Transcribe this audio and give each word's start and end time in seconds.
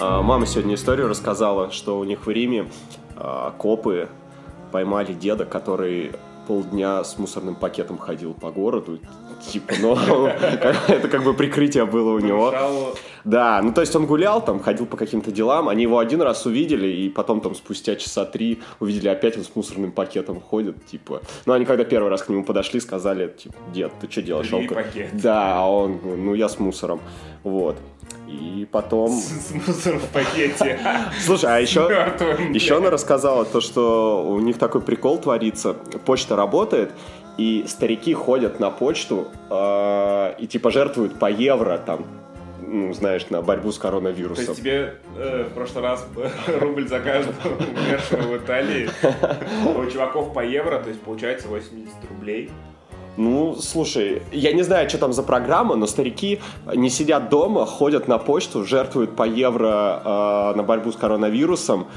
А, 0.00 0.22
Мама 0.22 0.46
сегодня 0.46 0.76
историю 0.76 1.08
рассказала, 1.08 1.72
что 1.72 1.98
у 1.98 2.04
них 2.04 2.26
в 2.26 2.30
Риме 2.30 2.70
а, 3.16 3.50
копы 3.58 4.08
поймали 4.70 5.12
деда, 5.12 5.44
который 5.44 6.12
полдня 6.46 7.02
с 7.02 7.18
мусорным 7.18 7.56
пакетом 7.56 7.98
ходил 7.98 8.32
по 8.32 8.52
городу. 8.52 9.00
Типа, 9.50 9.74
ну, 9.80 9.96
это 10.88 11.08
как 11.08 11.24
бы 11.24 11.34
прикрытие 11.34 11.84
было 11.84 12.12
у 12.12 12.20
него. 12.20 12.54
Да, 13.24 13.60
ну 13.62 13.72
то 13.72 13.80
есть 13.80 13.94
он 13.96 14.06
гулял 14.06 14.44
там, 14.44 14.60
ходил 14.60 14.86
по 14.86 14.96
каким-то 14.96 15.30
делам, 15.30 15.68
они 15.68 15.82
его 15.82 15.98
один 15.98 16.22
раз 16.22 16.46
увидели, 16.46 16.88
и 16.88 17.08
потом 17.08 17.40
там 17.40 17.54
спустя 17.54 17.96
часа 17.96 18.24
три 18.24 18.60
увидели 18.80 19.08
опять 19.08 19.36
он 19.36 19.44
с 19.44 19.54
мусорным 19.54 19.92
пакетом 19.92 20.40
ходит, 20.40 20.84
типа. 20.86 21.22
Ну 21.46 21.52
они 21.52 21.64
когда 21.64 21.84
первый 21.84 22.08
раз 22.08 22.22
к 22.22 22.28
нему 22.28 22.44
подошли, 22.44 22.80
сказали, 22.80 23.28
типа, 23.28 23.54
дед, 23.72 23.92
ты 24.00 24.10
что 24.10 24.22
делаешь? 24.22 24.52
Он 24.52 24.66
пакет. 24.66 25.10
Да, 25.12 25.58
а 25.58 25.70
он, 25.70 26.00
ну 26.04 26.34
я 26.34 26.48
с 26.48 26.58
мусором. 26.58 27.00
Вот. 27.42 27.76
И 28.26 28.66
потом... 28.70 29.10
с 29.10 29.52
мусором 29.52 30.00
в 30.00 30.08
пакете. 30.08 30.78
Слушай, 31.24 31.56
а 31.56 31.60
еще... 31.60 31.80
Еще 32.52 32.76
она 32.76 32.90
рассказала 32.90 33.44
то, 33.44 33.60
что 33.60 34.24
у 34.28 34.38
них 34.40 34.58
такой 34.58 34.80
прикол 34.82 35.18
творится. 35.18 35.74
Почта 36.04 36.36
работает, 36.36 36.90
и 37.38 37.64
старики 37.68 38.12
ходят 38.12 38.60
на 38.60 38.70
почту 38.70 39.28
э, 39.48 40.34
и 40.38 40.46
типа 40.46 40.70
жертвуют 40.70 41.18
по 41.18 41.30
евро 41.30 41.78
там, 41.78 42.04
ну, 42.70 42.92
знаешь, 42.92 43.28
на 43.30 43.42
борьбу 43.42 43.72
с 43.72 43.76
То 43.76 43.82
коронавирусом. 43.82 44.44
есть 44.44 44.56
тебе 44.56 44.94
э, 45.16 45.44
в 45.44 45.54
прошлый 45.54 45.82
раз 45.82 46.06
рубль 46.60 46.86
за 46.88 47.00
каждого 47.00 47.34
умершего 47.56 48.22
в 48.22 48.36
Италии, 48.36 48.88
у 49.66 49.90
чуваков 49.90 50.32
по 50.32 50.44
евро, 50.44 50.78
то 50.78 50.88
есть 50.88 51.00
получается 51.00 51.48
80 51.48 51.92
рублей. 52.10 52.50
Ну, 53.16 53.56
слушай, 53.56 54.22
я 54.30 54.52
не 54.52 54.62
знаю, 54.62 54.88
что 54.88 54.98
там 54.98 55.12
за 55.12 55.24
программа, 55.24 55.74
но 55.74 55.88
старики 55.88 56.40
не 56.72 56.88
сидят 56.88 57.30
дома, 57.30 57.66
ходят 57.66 58.06
на 58.06 58.18
почту, 58.18 58.64
жертвуют 58.64 59.16
по 59.16 59.24
евро 59.24 60.02
э, 60.04 60.56
на 60.56 60.62
борьбу 60.62 60.92
с 60.92 60.96
коронавирусом. 60.96 61.88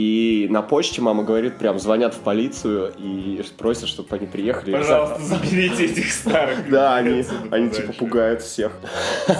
И 0.00 0.46
на 0.48 0.62
почте 0.62 1.02
мама 1.02 1.24
говорит, 1.24 1.58
прям 1.58 1.78
звонят 1.78 2.14
в 2.14 2.20
полицию 2.20 2.94
и 2.96 3.42
просят, 3.58 3.86
чтобы 3.86 4.16
они 4.16 4.26
приехали. 4.26 4.72
Пожалуйста, 4.72 5.20
заберите 5.20 5.84
этих 5.84 6.10
старых. 6.10 6.58
Да, 6.70 6.96
они, 6.96 7.22
они 7.50 7.68
типа 7.68 7.92
пугают 7.92 8.40
всех. 8.40 8.72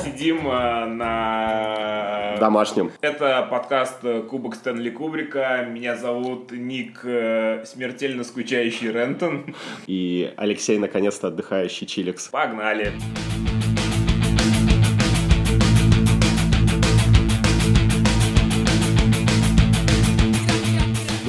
Сидим 0.05 0.47
э, 0.47 0.85
на... 0.85 2.37
Домашним. 2.39 2.93
Это 3.01 3.47
подкаст 3.51 4.01
э, 4.03 4.21
Кубок 4.21 4.55
Стэнли 4.55 4.91
Кубрика. 4.91 5.67
Меня 5.67 5.97
зовут 5.97 6.53
Ник 6.53 7.01
э, 7.05 7.65
Смертельно 7.65 8.23
скучающий 8.23 8.93
Рентон. 8.93 9.55
И 9.87 10.31
Алексей, 10.37 10.79
наконец-то, 10.79 11.29
отдыхающий 11.29 11.87
Чиликс. 11.87 12.29
Погнали. 12.29 12.93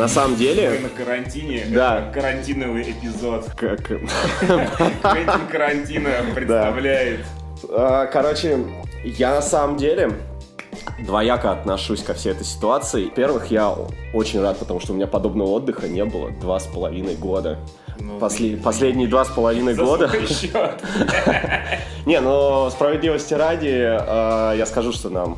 На 0.02 0.08
самом 0.08 0.32
Мы 0.32 0.38
деле, 0.38 0.80
на 0.80 0.90
карантине. 0.90 1.66
Да. 1.70 2.00
Это 2.00 2.20
карантиновый 2.20 2.92
эпизод. 2.92 3.46
как... 3.56 3.86
Квентин 3.86 5.48
Карантина 5.48 6.10
представляет. 6.34 7.20
А, 7.70 8.08
Короче, 8.08 8.66
я 9.04 9.36
на 9.36 9.44
самом 9.44 9.78
деле 9.78 10.12
двояко 11.06 11.52
отношусь 11.52 12.02
ко 12.02 12.16
всей 12.16 12.32
этой 12.32 12.46
ситуации. 12.46 13.06
Во-первых, 13.06 13.52
я 13.52 13.76
очень 14.12 14.42
рад, 14.42 14.58
потому 14.58 14.80
что 14.80 14.94
у 14.94 14.96
меня 14.96 15.06
подобного 15.06 15.50
отдыха 15.50 15.88
не 15.88 16.04
было 16.04 16.32
два 16.32 16.60
с 16.60 16.66
половиной 16.66 17.16
года. 17.16 17.60
Ну, 18.00 18.18
После- 18.18 18.58
Последние 18.58 19.08
два 19.08 19.24
с 19.24 19.30
половиной 19.30 19.76
года. 19.76 20.10
Не, 22.08 22.20
но 22.22 22.72
справедливости 22.72 23.36
ради, 23.36 23.68
э, 23.70 24.58
я 24.58 24.66
скажу, 24.66 24.94
что 24.94 25.10
нам 25.12 25.38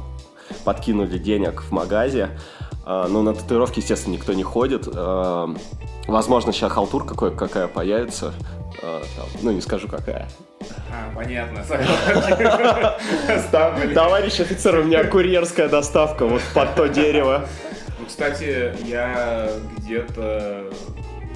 подкинули 0.64 1.18
денег 1.18 1.64
в 1.64 1.72
магазе. 1.72 2.30
Э, 2.86 3.08
но 3.10 3.22
на 3.22 3.34
татуировки, 3.34 3.80
естественно, 3.80 4.14
никто 4.14 4.34
не 4.34 4.44
ходит. 4.44 4.88
Э, 4.88 5.48
возможно, 6.08 6.54
сейчас 6.54 6.72
халтур 6.72 7.06
какой, 7.06 7.36
какая 7.36 7.68
появится. 7.68 8.34
Там, 8.82 9.28
ну, 9.42 9.52
не 9.52 9.62
скажу 9.62 9.88
какая. 9.88 10.28
А, 10.92 11.16
понятно. 11.16 11.64
Товарищ 13.94 14.40
офицер, 14.40 14.80
у 14.80 14.84
меня 14.84 15.04
курьерская 15.06 15.70
доставка 15.70 16.26
вот 16.26 16.42
под 16.54 16.76
то 16.76 16.88
дерево. 16.88 17.48
Ну, 18.00 18.06
кстати, 18.08 18.76
я 18.86 19.50
где-то 19.78 20.70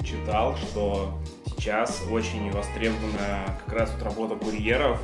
читал, 0.04 0.56
что 0.56 1.18
сейчас 1.46 2.02
очень 2.10 2.50
востребована 2.50 3.56
как 3.64 3.74
раз 3.74 3.90
вот 3.94 4.02
работа 4.02 4.34
курьеров, 4.36 4.98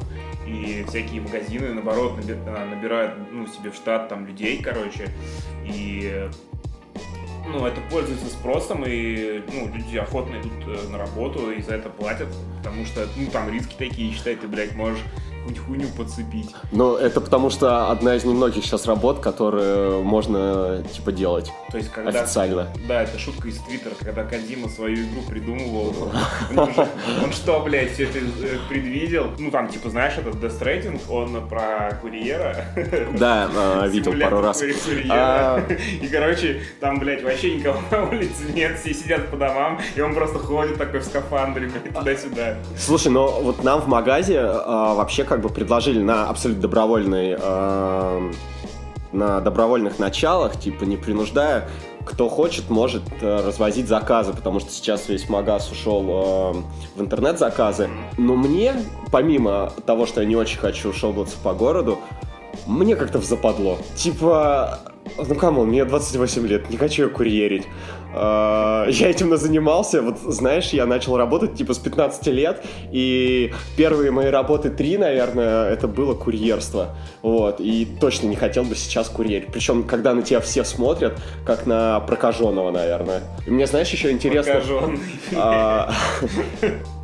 и 0.46 0.84
всякие 0.88 1.20
магазины, 1.22 1.72
наоборот, 1.72 2.18
наби- 2.18 2.38
а, 2.46 2.66
набирают 2.66 3.14
ну, 3.32 3.46
себе 3.46 3.70
в 3.70 3.74
штат 3.74 4.08
там 4.08 4.26
людей, 4.26 4.60
короче, 4.62 5.08
и 5.64 6.28
ну, 7.46 7.66
это 7.66 7.80
пользуется 7.90 8.26
спросом, 8.26 8.84
и 8.86 9.42
ну, 9.52 9.72
люди 9.74 9.96
охотно 9.96 10.40
идут 10.40 10.52
э, 10.66 10.88
на 10.90 10.98
работу 10.98 11.50
и 11.50 11.60
за 11.60 11.74
это 11.74 11.90
платят, 11.90 12.28
потому 12.58 12.84
что, 12.86 13.06
ну, 13.16 13.26
там 13.30 13.50
риски 13.50 13.74
такие, 13.76 14.12
считай, 14.12 14.36
ты, 14.36 14.48
блядь, 14.48 14.74
можешь 14.74 15.02
какую-нибудь 15.44 15.66
хуйню 15.66 15.88
подцепить. 15.96 16.54
Но 16.72 16.96
это 16.96 17.20
потому 17.20 17.50
что 17.50 17.90
одна 17.90 18.16
из 18.16 18.24
немногих 18.24 18.64
сейчас 18.64 18.86
работ, 18.86 19.20
которые 19.20 20.02
можно, 20.02 20.82
типа, 20.92 21.12
делать 21.12 21.50
То 21.70 21.76
есть, 21.76 21.90
когда... 21.90 22.22
официально. 22.22 22.68
Да, 22.88 23.02
это 23.02 23.18
шутка 23.18 23.48
из 23.48 23.58
Твиттера, 23.58 23.94
когда 23.98 24.24
Кадима 24.24 24.68
свою 24.68 24.96
игру 24.96 25.22
придумывал. 25.28 25.94
Он, 26.56 26.74
же- 26.74 26.88
он 27.22 27.32
что, 27.32 27.60
блядь, 27.60 27.92
все 27.92 28.04
это 28.04 28.18
э, 28.18 28.58
предвидел? 28.68 29.30
Ну, 29.38 29.50
там, 29.50 29.68
типа, 29.68 29.90
знаешь, 29.90 30.14
этот 30.16 30.36
Death 30.36 30.58
Stranding, 30.60 31.00
он 31.10 31.48
про 31.48 31.98
курьера. 32.00 32.66
Да, 33.18 33.48
э, 33.84 33.88
видел 33.88 34.14
пару 34.18 34.40
раз. 34.40 34.62
А, 35.10 35.60
И, 36.00 36.06
короче, 36.08 36.62
там, 36.80 36.98
блядь, 36.98 37.22
вообще 37.22 37.56
никого 37.56 37.80
на 37.90 38.04
улице 38.04 38.44
нет, 38.54 38.78
все 38.80 38.94
сидят 38.94 39.30
по 39.30 39.36
домам, 39.36 39.80
и 39.94 40.00
он 40.00 40.14
просто 40.14 40.38
ходит 40.38 40.78
такой 40.78 41.00
в 41.00 41.04
скафандре, 41.04 41.68
блядь, 41.68 41.94
туда-сюда. 41.94 42.56
Слушай, 42.78 43.08
но 43.12 43.40
вот 43.40 43.62
нам 43.64 43.80
в 43.80 43.88
магазе 43.88 44.40
а, 44.40 44.94
вообще 44.94 45.24
как 45.24 45.33
бы 45.40 45.48
предложили 45.48 46.02
на 46.02 46.28
абсолютно 46.28 46.62
добровольной, 46.62 47.36
а, 47.38 48.30
на 49.12 49.40
добровольных 49.40 49.98
началах, 49.98 50.58
типа 50.58 50.84
не 50.84 50.96
принуждая, 50.96 51.68
кто 52.04 52.28
хочет, 52.28 52.68
может 52.68 53.02
э, 53.22 53.46
развозить 53.46 53.88
заказы, 53.88 54.34
потому 54.34 54.60
что 54.60 54.70
сейчас 54.70 55.08
весь 55.08 55.28
магаз 55.28 55.70
ушел 55.72 56.02
э, 56.02 56.52
в 56.96 57.00
интернет-заказы. 57.00 57.88
Но 58.18 58.36
мне, 58.36 58.74
помимо 59.10 59.72
того, 59.86 60.04
что 60.04 60.20
я 60.20 60.26
не 60.26 60.36
очень 60.36 60.58
хочу 60.58 60.92
шелбаться 60.92 61.36
по 61.42 61.54
городу, 61.54 61.98
мне 62.66 62.94
как-то 62.96 63.20
западло. 63.20 63.78
Типа, 63.96 64.80
ну 65.16 65.34
come 65.34 65.53
on, 65.53 65.68
мне 65.68 65.84
28 65.84 66.46
лет, 66.46 66.70
не 66.70 66.76
хочу 66.76 67.04
я 67.04 67.08
курьерить. 67.08 67.66
А, 68.16 68.86
Я 68.88 69.10
этим 69.10 69.36
занимался, 69.36 70.00
вот 70.00 70.18
знаешь, 70.20 70.70
я 70.70 70.86
начал 70.86 71.16
работать 71.16 71.54
типа 71.54 71.74
с 71.74 71.78
15 71.78 72.26
лет, 72.28 72.64
и 72.92 73.52
первые 73.76 74.12
мои 74.12 74.28
работы 74.28 74.70
три, 74.70 74.96
наверное, 74.98 75.68
это 75.70 75.88
было 75.88 76.14
курьерство. 76.14 76.96
Вот, 77.22 77.60
и 77.60 77.86
точно 78.00 78.28
не 78.28 78.36
хотел 78.36 78.64
бы 78.64 78.76
сейчас 78.76 79.08
курьерить. 79.08 79.52
Причем, 79.52 79.82
когда 79.82 80.14
на 80.14 80.22
тебя 80.22 80.40
все 80.40 80.64
смотрят, 80.64 81.20
как 81.44 81.66
на 81.66 82.00
прокаженного, 82.00 82.70
наверное. 82.70 83.22
И 83.46 83.50
мне, 83.50 83.66
знаешь, 83.66 83.90
еще 83.90 84.12
интересно... 84.12 84.54
Прокаженный. 84.54 85.00
А, 85.36 85.92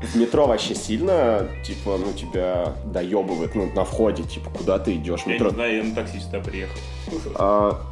В 0.01 0.17
метро 0.17 0.47
вообще 0.47 0.75
сильно, 0.75 1.49
типа, 1.65 1.99
ну, 1.99 2.13
тебя 2.13 2.75
доебывает, 2.85 3.55
ну, 3.55 3.71
на 3.75 3.85
входе, 3.85 4.23
типа, 4.23 4.51
куда 4.51 4.79
ты 4.79 4.95
идешь? 4.95 5.21
Я 5.27 5.39
не 5.39 5.51
знаю, 5.51 5.77
я 5.77 5.83
на 5.83 5.95
такси 5.95 6.21
сюда 6.21 6.39
приехал. 6.41 6.79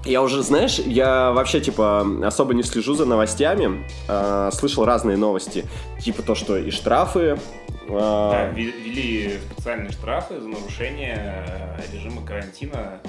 Я 0.05 0.23
уже, 0.23 0.43
знаешь, 0.43 0.79
я 0.79 1.33
вообще, 1.33 1.61
типа, 1.61 2.07
особо 2.25 2.55
не 2.55 2.63
слежу 2.63 2.95
за 2.95 3.05
новостями. 3.05 3.87
А, 4.09 4.51
Слышал 4.53 4.85
разные 4.85 5.17
новости. 5.17 5.67
Типа 6.01 6.23
то, 6.23 6.35
что 6.35 6.57
и 6.57 6.71
штрафы. 6.71 7.39
Да, 7.89 7.95
а, 8.49 8.53
ве- 8.53 8.71
ввели 8.83 9.39
специальные 9.53 9.91
штрафы 9.93 10.41
за 10.41 10.49
нарушение 10.49 11.45
э, 11.47 11.81
режима 11.93 12.25
карантина. 12.25 13.01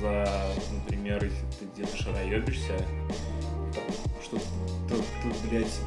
За, 0.00 0.26
например, 0.72 1.22
если 1.24 1.46
ты 1.58 1.66
где-то 1.74 1.96
шароебишься, 1.96 2.72
что 4.22 4.36
тут, 4.88 5.04
тут, 5.22 5.50
блядь, 5.50 5.80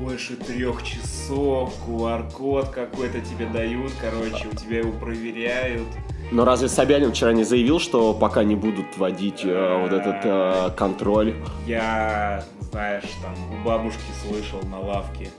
больше 0.00 0.36
трех 0.36 0.82
часов, 0.82 1.72
QR-код 1.88 2.68
какой-то 2.68 3.20
тебе 3.20 3.46
дают, 3.46 3.92
короче, 4.00 4.46
у 4.52 4.54
тебя 4.56 4.78
его 4.78 4.92
проверяют. 4.92 5.86
Но 6.32 6.44
разве 6.44 6.68
Собянин 6.68 7.12
вчера 7.12 7.32
не 7.32 7.44
заявил, 7.44 7.78
что 7.78 8.12
пока 8.12 8.42
не 8.42 8.56
будут 8.56 8.96
вводить 8.96 9.42
э, 9.44 9.80
вот 9.80 9.92
этот 9.92 10.20
э, 10.24 10.70
контроль? 10.76 11.34
Я, 11.66 12.42
знаешь, 12.72 13.04
там 13.22 13.34
у 13.52 13.64
бабушки 13.64 14.00
слышал 14.26 14.58
на 14.68 14.80
лавке. 14.80 15.30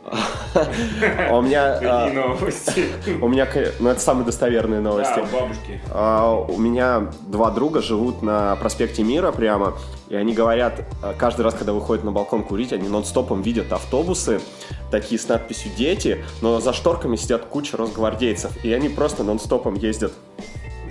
А 1.30 1.38
У 1.38 1.42
меня... 1.42 1.80
Э, 1.81 2.13
новости? 2.13 2.86
У 3.22 3.28
меня... 3.28 3.48
Ну, 3.80 3.89
это 3.89 4.00
самые 4.00 4.25
достоверные 4.25 4.80
новости. 4.80 5.16
Да, 5.16 5.24
у 5.24 5.42
бабушки. 5.42 5.81
А, 5.92 6.34
У 6.36 6.57
меня 6.57 7.12
два 7.28 7.51
друга 7.51 7.81
живут 7.81 8.22
на 8.22 8.56
проспекте 8.56 9.04
Мира 9.04 9.31
прямо, 9.31 9.74
и 10.10 10.16
они 10.16 10.34
говорят, 10.34 10.86
а, 11.04 11.13
каждый 11.13 11.42
раз, 11.42 11.54
когда 11.54 11.74
выходят 11.74 12.06
на 12.06 12.12
балкон 12.12 12.44
курить, 12.44 12.72
они 12.72 12.88
нон-стопом 12.88 13.42
видят 13.42 13.74
автобусы, 13.74 14.39
такие 14.89 15.19
с 15.19 15.28
надписью 15.28 15.72
«Дети», 15.78 16.24
но 16.42 16.62
за 16.62 16.72
шторками 16.72 17.18
сидят 17.18 17.45
куча 17.45 17.75
росгвардейцев, 17.75 18.63
и 18.63 18.72
они 18.72 18.88
просто 18.88 19.24
нон-стопом 19.24 19.75
ездят 19.75 20.13
э, 20.38 20.42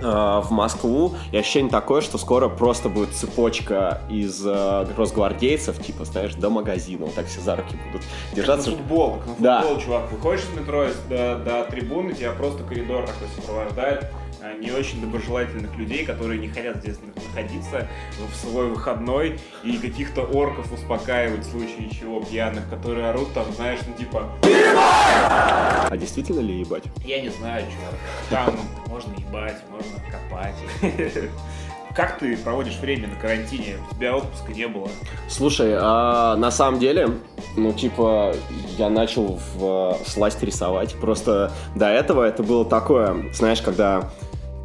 в 0.01 0.47
Москву, 0.51 1.13
и 1.31 1.37
ощущение 1.37 1.71
такое, 1.71 2.01
что 2.01 2.17
скоро 2.17 2.49
просто 2.49 2.89
будет 2.89 3.13
цепочка 3.13 4.01
из 4.09 4.45
э, 4.45 4.85
росгвардейцев, 4.95 5.81
типа, 5.83 6.05
знаешь, 6.05 6.35
до 6.35 6.49
магазина, 6.49 7.05
вот 7.05 7.15
так 7.15 7.27
все 7.27 7.41
за 7.41 7.55
руки 7.55 7.75
будут 7.91 8.05
держаться. 8.33 8.71
Как 8.71 8.79
на 8.79 8.83
футбол, 8.85 9.17
как 9.17 9.27
на 9.27 9.35
Да. 9.43 9.61
футбол, 9.61 9.79
чувак. 9.81 10.11
Выходишь 10.11 10.43
из 10.43 10.59
метро 10.59 10.85
до, 11.09 11.35
до 11.37 11.63
трибуны, 11.69 12.13
тебя 12.13 12.31
просто 12.31 12.63
коридор 12.63 13.01
такой 13.07 13.27
сопровождает 13.35 14.05
не 14.53 14.71
очень 14.71 15.01
доброжелательных 15.01 15.75
людей, 15.77 16.05
которые 16.05 16.39
не 16.39 16.47
хотят 16.47 16.77
здесь 16.77 16.97
находиться 17.15 17.87
в 18.31 18.35
свой 18.35 18.67
выходной 18.67 19.39
и 19.63 19.77
каких-то 19.77 20.21
орков 20.21 20.71
успокаивать 20.71 21.45
в 21.45 21.51
случае 21.51 21.89
чего 21.89 22.21
пьяных, 22.21 22.69
которые 22.69 23.09
орут 23.09 23.33
там, 23.33 23.45
знаешь, 23.53 23.79
ну 23.87 23.93
типа 23.93 24.29
А 24.43 25.97
действительно 25.97 26.41
ли 26.41 26.59
ебать? 26.59 26.83
Я 27.05 27.21
не 27.21 27.29
знаю, 27.29 27.65
чувак. 27.65 27.95
Там 28.29 28.59
можно 28.87 29.13
ебать, 29.13 29.61
можно 29.69 29.97
копать. 30.11 30.55
Как 31.95 32.19
ты 32.19 32.37
проводишь 32.37 32.77
время 32.77 33.07
на 33.07 33.15
карантине? 33.15 33.77
У 33.89 33.95
тебя 33.95 34.15
отпуска 34.15 34.53
не 34.53 34.67
было. 34.67 34.87
Слушай, 35.27 35.75
а 35.79 36.35
на 36.35 36.51
самом 36.51 36.79
деле, 36.79 37.09
ну, 37.55 37.73
типа, 37.73 38.35
я 38.77 38.89
начал 38.89 39.39
в 39.55 39.97
сласть 40.05 40.43
рисовать. 40.43 40.93
Просто 40.93 41.51
до 41.75 41.87
этого 41.87 42.23
это 42.23 42.43
было 42.43 42.65
такое, 42.65 43.33
знаешь, 43.33 43.63
когда 43.63 44.11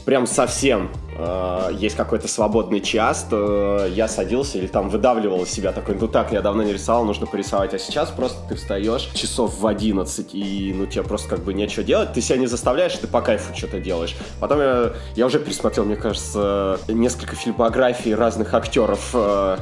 прям 0.04 0.26
совсем 0.26 0.90
э, 1.16 1.70
есть 1.74 1.96
какой-то 1.96 2.28
свободный 2.28 2.80
час, 2.80 3.26
то 3.28 3.86
я 3.86 4.08
садился 4.08 4.58
или 4.58 4.66
там 4.66 4.88
выдавливал 4.88 5.42
из 5.42 5.50
себя 5.50 5.72
такой, 5.72 5.94
ну 5.94 6.08
так, 6.08 6.32
я 6.32 6.42
давно 6.42 6.62
не 6.62 6.72
рисовал, 6.72 7.04
нужно 7.04 7.26
порисовать. 7.26 7.74
А 7.74 7.78
сейчас 7.78 8.10
просто 8.10 8.38
ты 8.48 8.54
встаешь 8.54 9.08
часов 9.14 9.58
в 9.58 9.66
11, 9.66 10.34
и 10.34 10.74
ну 10.76 10.86
тебе 10.86 11.02
просто 11.02 11.28
как 11.28 11.40
бы 11.40 11.54
нечего 11.54 11.84
делать, 11.84 12.12
ты 12.12 12.20
себя 12.20 12.38
не 12.38 12.46
заставляешь, 12.46 12.94
ты 12.96 13.06
по 13.06 13.20
кайфу 13.20 13.54
что-то 13.56 13.80
делаешь. 13.80 14.16
Потом 14.40 14.60
я, 14.60 14.92
я 15.16 15.26
уже 15.26 15.38
пересмотрел, 15.38 15.84
мне 15.84 15.96
кажется, 15.96 16.78
несколько 16.88 17.36
фильмографий 17.36 18.14
разных 18.14 18.54
актеров, 18.54 19.10
э, 19.14 19.58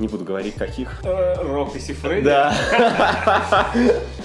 не 0.00 0.08
буду 0.08 0.24
говорить 0.24 0.54
каких. 0.54 1.00
Э, 1.04 1.34
Рок 1.42 1.76
и 1.76 1.78
Сифрedi? 1.78 2.22
Да. 2.22 2.54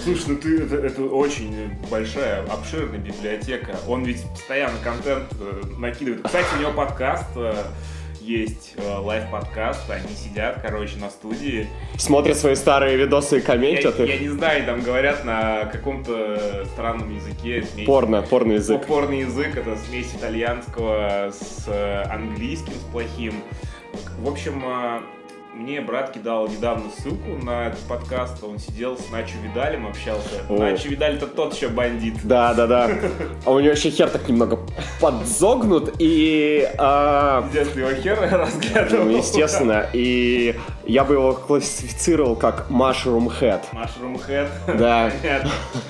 Слушай, 0.04 0.24
ну 0.30 0.36
ты, 0.38 0.64
это, 0.64 0.76
это 0.78 1.02
очень 1.04 1.70
большая, 1.92 2.44
обширная 2.46 3.00
библиотека. 3.00 3.76
Он 3.88 4.04
ведь 4.04 4.24
постоянно 4.32 4.78
контент 4.84 5.26
э, 5.40 5.62
накидывает. 5.78 6.24
Кстати, 6.24 6.48
у 6.58 6.62
него 6.62 6.72
подкаст 6.72 7.26
э, 7.36 7.54
есть, 8.22 8.74
э, 8.78 8.98
лайв-подкаст. 8.98 9.90
Они 9.90 10.16
сидят, 10.16 10.60
короче, 10.62 10.98
на 10.98 11.10
студии. 11.10 11.68
Смотрят 11.98 12.38
свои 12.38 12.56
старые 12.56 12.96
видосы 12.98 13.38
и 13.38 13.40
Я, 13.42 13.46
комментят 13.46 14.00
я 14.00 14.06
их. 14.06 14.22
не 14.22 14.30
знаю, 14.30 14.66
там 14.66 14.82
говорят 14.82 15.26
на 15.26 15.66
каком-то 15.66 16.66
странном 16.74 17.14
языке. 17.14 17.64
смесь- 17.64 17.86
Порно, 17.86 18.22
порно 18.22 18.54
язык. 18.54 18.82
Попорный 18.82 19.20
язык 19.20 19.58
это 19.58 19.76
смесь 19.78 20.12
итальянского 20.16 21.32
с 21.38 21.66
э, 21.68 22.04
английским, 22.04 22.74
с 22.74 22.92
плохим. 22.92 23.44
В 24.20 24.30
общем, 24.30 24.62
э, 24.66 25.00
мне 25.56 25.80
брат 25.80 26.12
кидал 26.12 26.48
недавно 26.48 26.92
ссылку 26.98 27.38
на 27.44 27.68
этот 27.68 27.80
подкаст. 27.82 28.44
Он 28.44 28.60
сидел 28.60 28.98
с 28.98 29.10
Начо 29.10 29.38
Видалем, 29.42 29.88
общался. 29.88 30.44
О. 30.50 30.58
Начо 30.58 30.90
Видаль 30.90 31.16
это 31.16 31.28
тот 31.28 31.54
еще 31.54 31.70
бандит. 31.70 32.16
Да, 32.24 32.54
да, 32.54 32.68
да. 32.68 32.90
А 33.46 33.52
у 33.52 33.60
него 33.60 33.72
еще 33.72 33.90
хер 33.90 34.10
так 34.10 34.28
немного 34.28 34.60
подзогнут, 35.00 35.96
и... 36.00 36.70
а, 36.78 37.48
детстве 37.54 37.84
его 37.88 37.94
хер 37.94 38.20
разглядывал. 38.32 39.06
ну, 39.06 39.18
естественно, 39.18 39.86
и 39.94 40.60
я 40.86 41.06
бы 41.06 41.14
его 41.16 41.34
классифицировал 41.34 42.36
как 42.36 42.70
mushroom 42.70 43.32
head. 43.40 43.62
Mushroom 43.72 44.22
Head. 44.28 44.78
Да. 44.78 45.12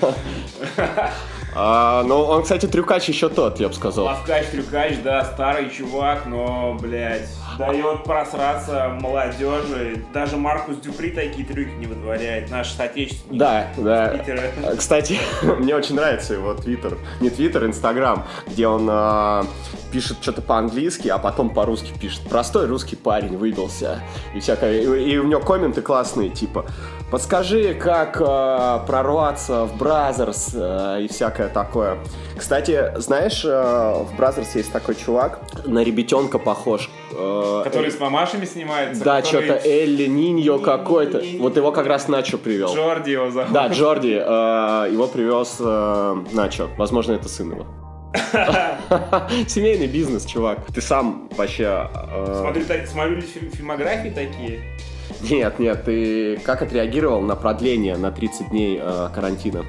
А, 1.58 2.02
ну, 2.02 2.16
он, 2.20 2.42
кстати, 2.42 2.66
трюкач 2.66 3.08
еще 3.08 3.30
тот, 3.30 3.58
я 3.60 3.68
бы 3.68 3.74
сказал. 3.74 4.04
Лавкач, 4.04 4.48
трюкач, 4.48 4.98
да, 5.02 5.24
старый 5.24 5.70
чувак, 5.70 6.26
но, 6.26 6.76
блядь, 6.78 7.30
дает 7.58 8.04
просраться 8.04 8.90
молодежи. 9.00 10.04
Даже 10.12 10.36
Маркус 10.36 10.76
Дюпри 10.76 11.10
такие 11.10 11.46
трюки 11.46 11.72
не 11.78 11.86
вытворяет. 11.86 12.50
Наш 12.50 12.72
соотечественник. 12.72 13.38
Да, 13.38 13.68
да. 13.78 14.08
Питера. 14.08 14.42
Кстати, 14.76 15.18
мне 15.58 15.74
очень 15.74 15.94
нравится 15.94 16.34
его 16.34 16.52
твиттер. 16.52 16.98
Не 17.20 17.30
твиттер, 17.30 17.64
инстаграм, 17.64 18.26
где 18.46 18.68
он 18.68 18.86
а, 18.90 19.46
пишет 19.92 20.18
что-то 20.20 20.42
по-английски, 20.42 21.08
а 21.08 21.16
потом 21.16 21.48
по-русски 21.48 21.92
пишет. 21.98 22.20
Простой 22.28 22.66
русский 22.66 22.96
парень 22.96 23.38
выбился. 23.38 24.02
И 24.34 24.40
всякое. 24.40 24.80
И, 24.80 25.12
и 25.12 25.16
у 25.16 25.24
него 25.24 25.40
комменты 25.40 25.80
классные, 25.80 26.28
типа. 26.28 26.66
Подскажи, 27.10 27.72
как 27.74 28.16
а, 28.20 28.80
прорваться 28.80 29.64
в 29.64 29.76
Brazzers 29.78 30.50
а, 30.54 30.98
и 30.98 31.06
всякое 31.06 31.48
такое. 31.48 31.98
Кстати, 32.36 32.92
знаешь, 32.96 33.44
а, 33.46 34.02
в 34.02 34.16
Brazzers 34.16 34.56
есть 34.56 34.72
такой 34.72 34.96
чувак, 34.96 35.38
на 35.64 35.84
ребятенка 35.84 36.40
похож. 36.40 36.90
а, 37.12 37.62
Который 37.62 37.92
с 37.92 38.00
мамашами 38.00 38.44
снимается. 38.44 39.04
Да, 39.04 39.22
который- 39.22 39.44
что-то 39.46 39.68
El 39.68 40.06
Niño 40.06 40.58
Ни- 40.58 40.62
какой-то. 40.64 41.22
Вот 41.38 41.56
его 41.56 41.70
как 41.70 41.86
раз 41.86 42.08
Начо 42.08 42.38
привел. 42.38 42.74
Джорди 42.74 43.10
его 43.10 43.30
зовут. 43.30 43.52
Да, 43.52 43.68
Джорди, 43.68 44.20
э, 44.20 44.88
его 44.92 45.06
привез 45.06 45.58
э, 45.60 46.16
Начо. 46.32 46.66
Возможно, 46.76 47.12
это 47.12 47.28
сын 47.28 47.52
его. 47.52 47.66
Семейный 49.46 49.86
бизнес, 49.86 50.24
чувак. 50.24 50.58
Ты 50.74 50.80
сам 50.80 51.28
вообще... 51.36 51.88
э, 51.94 52.40
Смотрю, 52.40 52.64
смотрю 52.86 53.20
фильмографии 53.20 54.08
такие. 54.10 54.60
Нет, 55.30 55.58
нет, 55.58 55.84
ты 55.84 56.36
как 56.44 56.62
отреагировал 56.62 57.20
на 57.22 57.36
продление 57.36 57.96
на 57.96 58.10
30 58.10 58.50
дней 58.50 58.78
э, 58.80 59.08
карантина? 59.14 59.64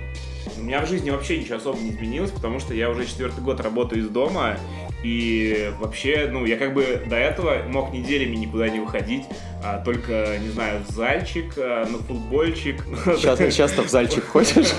У 0.58 0.64
меня 0.64 0.82
в 0.82 0.88
жизни 0.88 1.10
вообще 1.10 1.38
ничего 1.38 1.58
особо 1.58 1.80
не 1.80 1.92
изменилось, 1.92 2.32
потому 2.32 2.60
что 2.60 2.74
я 2.74 2.90
уже 2.90 3.06
четвертый 3.06 3.44
год 3.44 3.60
работаю 3.60 4.02
из 4.02 4.10
дома, 4.10 4.58
и 5.04 5.72
вообще, 5.80 6.28
ну, 6.32 6.46
я 6.46 6.58
как 6.58 6.74
бы 6.74 7.04
до 7.06 7.16
этого 7.16 7.62
мог 7.70 7.94
неделями 7.94 8.36
никуда 8.36 8.68
не 8.68 8.80
выходить, 8.80 9.26
а 9.64 9.80
только, 9.84 10.38
не 10.40 10.50
знаю, 10.50 10.82
в 10.88 10.92
зальчик, 10.92 11.54
а, 11.58 11.86
на 11.86 12.00
футбольчик. 12.00 12.84
Сейчас 13.06 13.54
часто 13.54 13.84
в 13.84 13.90
зальчик 13.90 14.26
ходишь? 14.28 14.74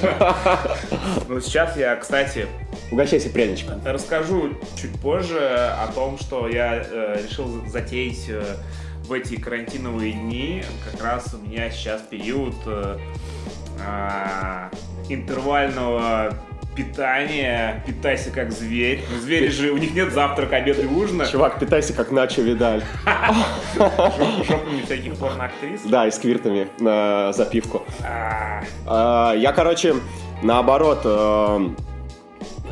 Ну, 1.29 1.41
сейчас 1.41 1.77
я, 1.77 1.95
кстати, 1.97 2.47
Угощайся 2.91 3.29
пряничком. 3.31 3.81
расскажу 3.85 4.55
чуть 4.81 4.93
позже 5.01 5.39
о 5.39 5.87
том, 5.95 6.19
что 6.19 6.49
я 6.49 6.85
э, 6.85 7.23
решил 7.29 7.65
затеять 7.69 8.25
э, 8.29 8.43
в 9.09 9.13
эти 9.13 9.37
карантиновые 9.37 10.13
дни. 10.13 10.63
Как 10.93 11.03
раз 11.03 11.35
у 11.35 11.39
меня 11.39 11.71
сейчас 11.71 12.03
период 12.03 12.55
э, 12.67 12.99
а, 13.85 14.71
интервального 15.09 16.35
питания. 16.77 17.83
Питайся 17.87 18.31
как 18.31 18.53
зверь. 18.53 19.03
Ну, 19.11 19.19
звери 19.21 19.49
же, 19.49 19.71
у 19.73 19.79
них 19.79 19.95
нет 19.95 20.13
завтрака, 20.13 20.57
обеда 20.57 20.83
и 20.83 20.87
ужина. 20.87 21.27
Чувак, 21.27 21.59
питайся 21.59 21.95
как 21.95 22.11
Начо 22.13 22.43
Видаль. 22.43 22.85
Жоп- 23.77 24.47
Жопами 24.47 24.83
всяких 24.85 25.17
порноактрис. 25.17 25.81
Да, 25.85 26.07
и 26.07 26.11
с 26.11 26.19
квиртами 26.19 26.69
на 26.79 27.33
запивку. 27.33 27.85
А, 28.05 28.63
А, 28.87 29.33
Я, 29.35 29.53
короче, 29.53 29.95
наоборот, 30.43 31.01
э, 31.05 31.69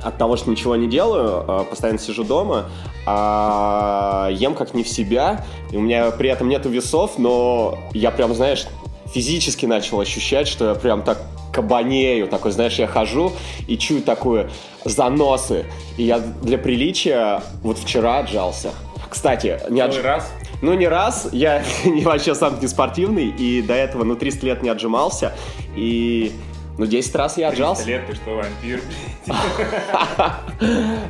от 0.06 0.18
того, 0.18 0.36
что 0.36 0.50
ничего 0.50 0.76
не 0.76 0.88
делаю, 0.88 1.44
э, 1.46 1.64
постоянно 1.68 1.98
сижу 1.98 2.24
дома, 2.24 2.66
а 3.06 4.28
ем 4.30 4.54
как 4.54 4.74
не 4.74 4.84
в 4.84 4.88
себя, 4.88 5.44
и 5.70 5.76
у 5.76 5.80
меня 5.80 6.10
при 6.12 6.30
этом 6.30 6.48
нету 6.48 6.68
весов, 6.68 7.18
но 7.18 7.78
я 7.92 8.10
прям, 8.10 8.34
знаешь, 8.34 8.66
физически 9.12 9.66
начал 9.66 10.00
ощущать, 10.00 10.48
что 10.48 10.68
я 10.68 10.74
прям 10.74 11.02
так 11.02 11.18
кабанею, 11.52 12.28
такой, 12.28 12.52
знаешь, 12.52 12.78
я 12.78 12.86
хожу 12.86 13.32
и 13.66 13.78
чую 13.78 14.02
такую 14.02 14.50
заносы, 14.84 15.64
и 15.96 16.04
я 16.04 16.18
для 16.18 16.58
приличия 16.58 17.42
вот 17.62 17.78
вчера 17.78 18.18
отжался. 18.18 18.70
Кстати, 19.08 19.58
не 19.70 19.82
отж... 19.82 20.00
Раз. 20.02 20.30
Ну, 20.62 20.74
не 20.74 20.88
раз. 20.88 21.28
Я 21.32 21.62
не- 21.84 22.02
вообще 22.02 22.34
сам 22.34 22.60
не 22.60 22.68
спортивный, 22.68 23.28
и 23.28 23.62
до 23.62 23.74
этого, 23.74 24.04
ну, 24.04 24.16
300 24.16 24.46
лет 24.46 24.62
не 24.62 24.68
отжимался. 24.68 25.32
И, 25.74 26.32
ну, 26.78 26.86
10 26.86 27.14
раз 27.14 27.36
я 27.38 27.48
300 27.50 27.52
отжался. 27.64 27.88
лет, 27.88 28.06
ты 28.06 28.14
что, 28.14 28.36
вампир? 28.36 28.80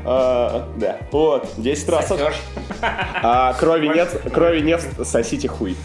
А, 0.05 0.69
Да, 0.77 0.97
вот, 1.11 1.49
10 1.57 1.89
раз. 1.89 2.13
А, 2.81 3.53
Крови 3.55 3.89
нет, 3.89 4.21
крови 4.33 4.61
нет, 4.61 4.85
сосите 5.05 5.49
хуй. 5.49 5.77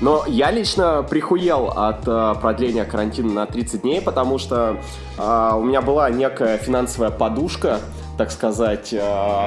Но 0.00 0.24
я 0.26 0.50
лично 0.50 1.02
прихуел 1.08 1.68
от 1.68 2.06
э, 2.06 2.34
продления 2.40 2.84
карантина 2.84 3.32
на 3.32 3.46
30 3.46 3.82
дней, 3.82 4.02
потому 4.02 4.38
что 4.38 4.76
э, 5.16 5.50
у 5.54 5.62
меня 5.62 5.80
была 5.82 6.10
некая 6.10 6.58
финансовая 6.58 7.10
подушка, 7.10 7.78
так 8.18 8.32
сказать, 8.32 8.92
э, 8.92 8.98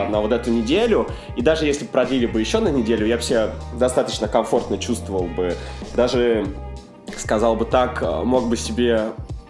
на 0.09 0.21
вот 0.21 0.31
эту 0.31 0.49
неделю. 0.49 1.07
И 1.35 1.41
даже 1.41 1.65
если 1.65 1.85
продлили 1.85 2.27
бы 2.27 2.39
еще 2.39 2.59
на 2.59 2.69
неделю, 2.69 3.05
я 3.05 3.17
бы 3.17 3.23
себя 3.23 3.49
достаточно 3.73 4.27
комфортно 4.29 4.77
чувствовал 4.77 5.25
бы. 5.25 5.53
Даже, 5.95 6.47
сказал 7.27 7.57
бы 7.57 7.65
так, 7.65 8.01
э, 8.01 8.23
мог 8.23 8.47
бы 8.47 8.55
себе 8.55 9.09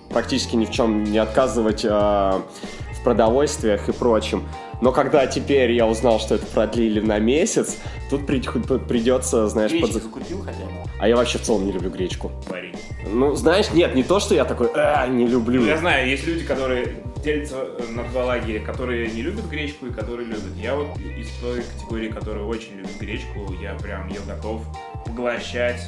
практически 0.09 0.55
ни 0.55 0.65
в 0.65 0.71
чем 0.71 1.03
не 1.03 1.19
отказывать 1.19 1.85
э, 1.85 1.89
в 1.89 3.03
продовольствиях 3.03 3.87
и 3.87 3.91
прочем. 3.91 4.41
Но 4.81 4.91
когда 4.91 5.27
теперь 5.27 5.71
я 5.73 5.85
узнал, 5.85 6.19
что 6.19 6.33
это 6.35 6.47
продлили 6.47 6.99
на 7.01 7.19
месяц, 7.19 7.77
тут 8.09 8.25
при- 8.25 8.39
придется, 8.79 9.47
знаешь, 9.47 9.69
Гречку 9.71 9.89
подз- 9.89 10.01
закупил 10.01 10.39
хотя 10.43 10.57
бы? 10.65 10.71
а 10.99 11.07
я 11.07 11.15
вообще 11.15 11.37
в 11.37 11.43
целом 11.43 11.65
не 11.67 11.71
люблю 11.71 11.91
гречку. 11.91 12.31
Варить. 12.49 12.75
Ну, 13.11 13.35
знаешь, 13.35 13.71
нет, 13.71 13.93
не 13.93 14.01
то, 14.01 14.19
что 14.19 14.33
я 14.33 14.43
такой, 14.45 14.69
а, 14.73 15.05
не 15.05 15.27
люблю. 15.27 15.61
Ну, 15.61 15.67
я 15.67 15.77
знаю, 15.77 16.09
есть 16.09 16.25
люди, 16.25 16.45
которые 16.45 17.03
делится 17.23 17.57
э, 17.57 17.91
на 17.91 18.05
два 18.05 18.25
лагеря, 18.25 18.59
которые 18.65 19.07
не 19.11 19.21
любят 19.21 19.47
гречку 19.47 19.85
и 19.85 19.91
которые 19.91 20.25
любят. 20.25 20.55
Я 20.59 20.73
вот 20.73 20.87
из 20.97 21.29
той 21.41 21.61
категории, 21.61 22.09
которые 22.09 22.43
очень 22.43 22.73
любят 22.77 22.97
гречку, 22.99 23.53
я 23.61 23.75
прям 23.75 24.07
ее 24.09 24.21
готов 24.27 24.61
поглощать 25.05 25.87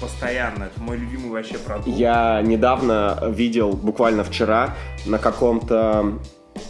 постоянно. 0.00 0.64
Это 0.64 0.80
мой 0.80 0.96
любимый 0.96 1.30
вообще 1.30 1.58
продукт. 1.58 1.88
Я 1.88 2.40
недавно 2.42 3.18
видел, 3.28 3.72
буквально 3.72 4.24
вчера, 4.24 4.74
на 5.06 5.18
каком-то 5.18 6.18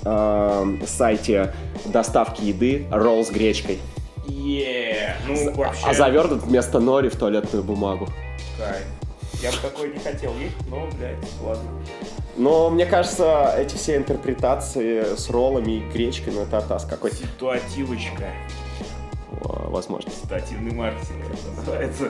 э, 0.04 0.76
сайте 0.86 1.54
доставки 1.86 2.44
еды 2.44 2.86
ролл 2.90 3.24
с 3.24 3.30
гречкой. 3.30 3.78
Yeah. 4.26 5.14
Ну, 5.26 5.54
вообще... 5.54 5.86
А 5.86 5.94
завернут 5.94 6.42
вместо 6.42 6.80
нори 6.80 7.08
в 7.08 7.16
туалетную 7.16 7.64
бумагу. 7.64 8.08
Кайф. 8.58 8.84
Я 9.42 9.52
бы 9.52 9.56
такой 9.58 9.92
не 9.92 9.98
хотел 9.98 10.32
есть, 10.38 10.56
но, 10.68 10.88
блядь, 10.98 11.16
ладно. 11.42 11.70
Но 12.36 12.70
мне 12.70 12.86
кажется, 12.86 13.54
эти 13.56 13.76
все 13.76 13.96
интерпретации 13.96 15.16
с 15.16 15.30
роллами 15.30 15.72
и 15.72 15.80
гречкой, 15.92 16.32
ну 16.32 16.42
это 16.42 16.58
атас 16.58 16.84
какой-то. 16.84 17.16
Ситуативочка. 17.16 18.26
Возможно. 19.40 20.10
Ситуативный 20.10 20.72
маркетинг 20.72 21.24
это 21.26 21.56
называется. 21.56 22.08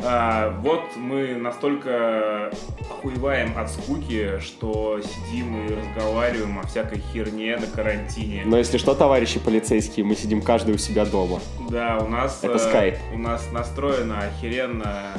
А, 0.00 0.50
вот 0.60 0.96
мы 0.96 1.34
настолько 1.34 2.50
охуеваем 2.90 3.56
от 3.58 3.70
скуки, 3.70 4.38
что 4.40 5.00
сидим 5.00 5.66
и 5.66 5.74
разговариваем 5.74 6.58
о 6.58 6.66
всякой 6.66 7.02
херне 7.12 7.56
на 7.56 7.66
карантине. 7.66 8.42
Но 8.44 8.58
если 8.58 8.78
что, 8.78 8.94
товарищи 8.94 9.38
полицейские, 9.40 10.04
мы 10.04 10.14
сидим 10.14 10.42
каждый 10.42 10.74
у 10.74 10.78
себя 10.78 11.04
дома. 11.04 11.40
Да, 11.70 11.98
у 11.98 12.08
нас... 12.08 12.40
Это 12.42 12.58
скайп. 12.58 12.96
У 13.12 13.18
нас 13.18 13.50
настроена 13.52 14.20
охеренная 14.20 15.14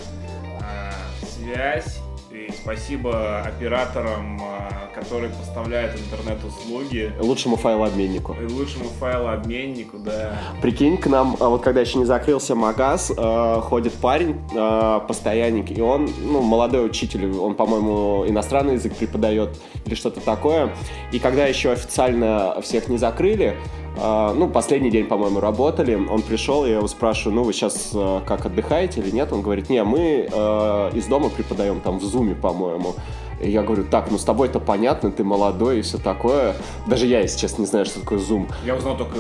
э, 0.62 0.92
связь 1.26 2.00
и 2.32 2.52
спасибо 2.52 3.42
операторам, 3.42 4.40
а, 4.42 4.79
которые 5.00 5.32
поставляют 5.32 5.94
интернет-услуги. 6.00 7.12
Лучшему 7.20 7.56
файлообменнику. 7.56 8.36
И 8.40 8.46
лучшему 8.46 8.90
файлообменнику, 9.00 9.98
да. 9.98 10.38
Прикинь, 10.62 10.98
к 10.98 11.08
нам, 11.08 11.36
а, 11.40 11.50
вот 11.50 11.62
когда 11.62 11.82
еще 11.82 11.98
не 12.00 12.06
закрылся 12.06 12.56
магаз, 12.56 13.12
э, 13.16 13.62
ходит 13.62 13.94
парень, 13.94 14.36
э, 14.54 15.00
постоянник, 15.08 15.76
и 15.76 15.82
он, 15.82 16.10
ну, 16.22 16.42
молодой 16.42 16.86
учитель, 16.86 17.32
он, 17.38 17.56
по-моему, 17.56 18.26
иностранный 18.28 18.74
язык 18.74 18.96
преподает 18.96 19.50
или 19.86 19.96
что-то 19.96 20.20
такое. 20.22 20.72
И 21.12 21.20
когда 21.20 21.46
еще 21.46 21.72
официально 21.72 22.62
всех 22.62 22.88
не 22.90 22.98
закрыли, 22.98 23.58
а, 24.02 24.34
ну, 24.34 24.48
последний 24.48 24.92
день, 24.92 25.06
по-моему, 25.06 25.40
работали. 25.40 25.96
Он 25.96 26.22
пришел, 26.22 26.66
я 26.66 26.78
его 26.78 26.88
спрашиваю, 26.88 27.36
ну, 27.36 27.44
вы 27.44 27.54
сейчас 27.54 27.92
э, 27.94 28.22
как 28.26 28.46
отдыхаете 28.46 29.02
или 29.02 29.12
нет? 29.12 29.34
Он 29.34 29.42
говорит, 29.42 29.70
не, 29.70 29.84
мы 29.84 30.28
э, 30.32 30.92
из 30.94 31.06
дома 31.08 31.30
преподаем 31.30 31.82
там 31.82 32.00
в 32.00 32.04
зуме, 32.04 32.36
по-моему. 32.36 32.96
И 33.42 33.50
я 33.50 33.64
говорю, 33.64 33.86
так, 33.86 34.12
ну 34.12 34.18
с 34.18 34.24
тобой-то 34.24 34.60
понятно, 34.60 35.12
ты 35.12 35.24
молодой 35.24 35.80
и 35.80 35.82
все 35.82 35.98
такое. 35.98 36.56
Даже 36.88 37.06
я, 37.06 37.22
если 37.22 37.40
честно, 37.40 37.62
не 37.62 37.68
знаю, 37.68 37.86
что 37.86 38.02
такое 38.02 38.20
зум. 38.20 38.48
Я 38.66 38.76
узнал 38.76 38.98
только 38.98 39.18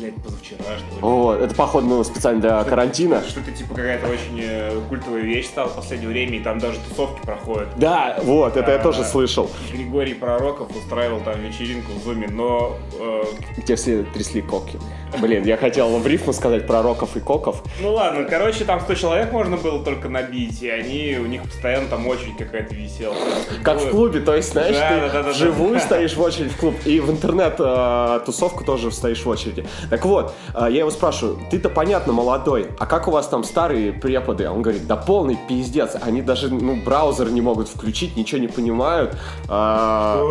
блядь, 0.00 0.14
позавчера, 0.22 0.78
что 0.78 0.94
ли. 0.94 1.00
Вот, 1.00 1.40
это, 1.40 1.54
походу, 1.54 1.86
ну, 1.86 2.04
специально 2.04 2.40
для 2.40 2.60
что 2.60 2.70
карантина. 2.70 3.22
Что 3.22 3.40
это, 3.40 3.52
типа, 3.52 3.74
какая-то 3.74 4.08
очень 4.08 4.40
э, 4.40 4.80
культовая 4.88 5.22
вещь 5.22 5.46
стала 5.46 5.68
в 5.68 5.76
последнее 5.76 6.08
время, 6.08 6.38
и 6.38 6.42
там 6.42 6.58
даже 6.58 6.78
тусовки 6.88 7.20
проходят. 7.22 7.68
Да, 7.76 8.18
вот, 8.22 8.56
это 8.56 8.70
а, 8.70 8.74
я 8.74 8.78
тоже 8.78 9.04
слышал. 9.04 9.50
Григорий 9.72 10.14
Пророков 10.14 10.74
устраивал 10.76 11.20
там 11.20 11.40
вечеринку 11.40 11.92
в 11.92 12.02
Зуме, 12.04 12.28
но... 12.28 12.76
Э... 12.98 13.22
Те 13.66 13.76
все 13.76 14.02
трясли 14.02 14.42
коки. 14.42 14.78
Блин, 15.18 15.44
я 15.44 15.56
хотел 15.56 15.98
в 15.98 16.06
рифму 16.06 16.32
сказать 16.32 16.66
Пророков 16.66 17.16
и 17.16 17.20
Коков. 17.20 17.62
Ну 17.80 17.92
ладно, 17.92 18.24
короче, 18.24 18.64
там 18.64 18.80
100 18.80 18.94
человек 18.94 19.32
можно 19.32 19.56
было 19.56 19.84
только 19.84 20.08
набить, 20.08 20.62
и 20.62 20.68
они, 20.68 21.16
у 21.20 21.26
них 21.26 21.42
постоянно 21.42 21.88
там 21.88 22.06
очередь 22.06 22.36
какая-то 22.36 22.74
висела. 22.74 23.14
Как 23.62 23.80
в 23.80 23.90
клубе, 23.90 24.20
то 24.20 24.34
есть, 24.34 24.52
знаешь, 24.52 24.76
да, 24.76 24.88
ты 24.88 25.12
да, 25.12 25.22
да, 25.22 25.30
вживую 25.30 25.74
да. 25.74 25.80
стоишь 25.80 26.14
в 26.14 26.20
очередь 26.20 26.52
в 26.52 26.56
клуб, 26.58 26.74
и 26.84 27.00
в 27.00 27.10
интернет-тусовку 27.10 28.62
э, 28.62 28.66
тоже 28.66 28.92
стоишь 28.92 29.24
в 29.24 29.28
очереди. 29.28 29.64
Так 29.90 30.04
вот, 30.04 30.34
э, 30.54 30.68
я 30.70 30.80
его 30.80 30.90
спрашиваю, 30.90 31.38
ты-то 31.50 31.68
понятно 31.68 32.12
молодой, 32.12 32.68
а 32.78 32.86
как 32.86 33.08
у 33.08 33.10
вас 33.10 33.28
там 33.28 33.44
старые 33.44 33.92
преподы? 33.92 34.48
Он 34.48 34.62
говорит, 34.62 34.86
да 34.86 34.96
полный 34.96 35.38
пиздец, 35.48 35.96
они 36.00 36.22
даже 36.22 36.48
ну, 36.48 36.76
браузер 36.76 37.30
не 37.30 37.40
могут 37.40 37.68
включить, 37.68 38.16
ничего 38.16 38.40
не 38.40 38.48
понимают. 38.48 39.16
А, 39.48 40.22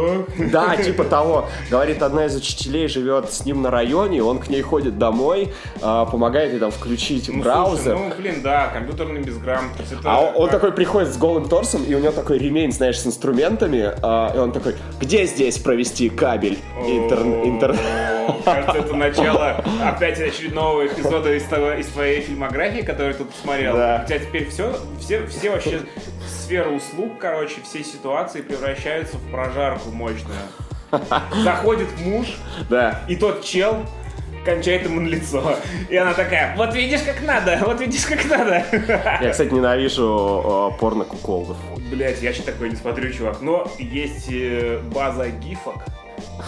да, 0.52 0.78
типа 0.78 1.04
того. 1.04 1.46
Говорит, 1.70 2.02
одна 2.02 2.26
из 2.26 2.36
учителей 2.36 2.88
живет 2.88 3.32
с 3.34 3.46
ним 3.46 3.62
на 3.62 3.70
районе, 3.70 4.24
он 4.24 4.40
к 4.40 4.48
ней 4.48 4.62
ходит 4.62 4.98
домой, 4.98 5.54
а, 5.82 6.06
помогает 6.06 6.54
ей 6.54 6.60
там 6.60 6.72
включить 6.72 7.30
ну, 7.30 7.44
браузер. 7.44 7.98
Слушай, 7.98 8.10
ну, 8.10 8.16
блин, 8.18 8.42
да, 8.42 8.68
компьютерный 8.68 9.22
безграмотность. 9.22 9.94
А 10.04 10.22
он, 10.22 10.44
он 10.44 10.50
такой 10.50 10.72
приходит 10.72 11.14
с 11.14 11.18
голым 11.18 11.50
торсом, 11.50 11.84
и 11.84 11.94
у 11.94 12.00
него 12.00 12.12
такой 12.12 12.38
ремень, 12.38 12.72
знаешь, 12.72 13.00
с 13.00 13.06
инструментами, 13.06 13.92
а, 14.02 14.32
и 14.34 14.38
он 14.38 14.52
такой, 14.52 14.76
где 15.02 15.26
здесь 15.26 15.58
провести 15.58 16.10
кабель? 16.10 16.60
Интер... 16.86 17.20
Кажется, 18.46 18.78
это 18.78 18.94
начало 18.96 19.64
опять 19.84 20.20
очередного 20.20 20.88
эпизода 20.88 21.34
из, 21.34 21.44
того, 21.44 21.74
из 21.74 21.88
твоей 21.88 22.22
фильмографии, 22.22 22.82
которую 22.82 23.16
ты 23.16 23.26
посмотрел. 23.26 23.76
Да. 23.76 24.02
У 24.04 24.08
тебя 24.08 24.20
теперь 24.20 24.50
все, 24.50 24.76
все, 25.00 25.26
все 25.28 25.52
вообще 25.52 25.82
сферы 26.28 26.72
услуг, 26.72 27.20
короче, 27.20 27.62
все 27.64 27.84
ситуации 27.84 28.42
превращаются 28.42 29.18
в 29.18 29.32
прожарку 29.32 29.90
мощную. 29.92 30.40
Заходит 31.44 31.88
муж, 32.00 32.28
да. 32.70 33.02
и 33.08 33.16
тот 33.16 33.44
чел 33.44 33.86
кончает 34.44 34.84
ему 34.84 35.02
на 35.02 35.08
лицо. 35.08 35.56
И 35.90 35.96
она 35.96 36.14
такая, 36.14 36.56
вот 36.56 36.74
видишь, 36.74 37.02
как 37.02 37.22
надо, 37.22 37.60
вот 37.66 37.80
видишь, 37.80 38.06
как 38.06 38.26
надо. 38.26 38.64
Я, 39.22 39.32
кстати, 39.32 39.52
ненавижу 39.52 40.76
порно 40.80 41.04
куколдов. 41.06 41.58
Блять, 41.92 42.22
я 42.22 42.34
сейчас 42.34 42.46
такой 42.46 42.70
не 42.70 42.76
смотрю, 42.76 43.12
чувак. 43.12 43.42
Но 43.42 43.70
есть 43.80 44.28
э, 44.32 44.80
база 44.94 45.30
гифок, 45.30 45.84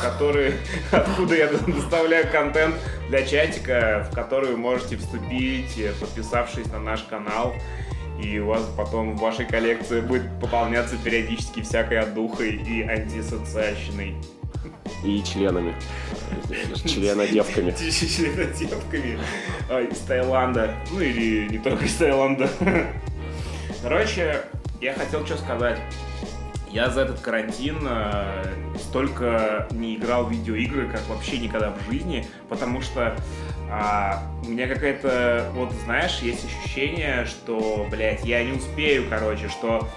которые, 0.01 0.53
откуда 0.91 1.35
я 1.35 1.47
доставляю 1.47 2.29
контент 2.31 2.75
для 3.09 3.25
чатика, 3.25 4.07
в 4.09 4.15
который 4.15 4.51
вы 4.51 4.57
можете 4.57 4.97
вступить, 4.97 5.77
э, 5.77 5.91
подписавшись 5.99 6.67
на 6.67 6.79
наш 6.79 7.03
канал. 7.03 7.53
И 8.21 8.39
у 8.39 8.47
вас 8.47 8.61
потом 8.77 9.15
в 9.15 9.19
вашей 9.19 9.45
коллекции 9.45 10.01
будет 10.01 10.39
пополняться 10.39 10.95
периодически 10.97 11.61
всякой 11.61 11.99
отдухой 11.99 12.51
и 12.51 12.83
антисоциальщиной. 12.83 14.15
И 15.03 15.23
членами. 15.23 15.73
Членодевками. 16.85 17.71
Членодевками 17.77 19.17
из 19.89 19.97
Таиланда. 19.99 20.75
Ну 20.91 20.99
или 20.99 21.47
не 21.49 21.57
только 21.57 21.85
из 21.85 21.95
Таиланда. 21.95 22.49
Короче, 23.81 24.41
я 24.79 24.93
хотел 24.93 25.25
что 25.25 25.37
сказать. 25.37 25.79
Я 26.69 26.89
за 26.89 27.01
этот 27.01 27.19
карантин 27.19 27.79
э, 27.81 28.45
столько 28.91 29.67
не 29.71 29.95
играл 29.95 30.25
в 30.25 30.31
видеоигры, 30.31 30.89
как 30.89 31.07
вообще 31.07 31.37
никогда 31.37 31.71
в 31.71 31.89
жизни, 31.89 32.27
потому 32.49 32.81
что 32.81 33.15
а, 33.69 34.21
у 34.45 34.49
меня 34.49 34.67
какая-то, 34.67 35.49
вот 35.55 35.71
знаешь, 35.85 36.19
есть 36.19 36.43
ощущение, 36.43 37.23
что, 37.23 37.87
блядь, 37.89 38.25
я 38.25 38.43
не 38.43 38.51
успею, 38.51 39.05
короче, 39.09 39.47
что 39.47 39.87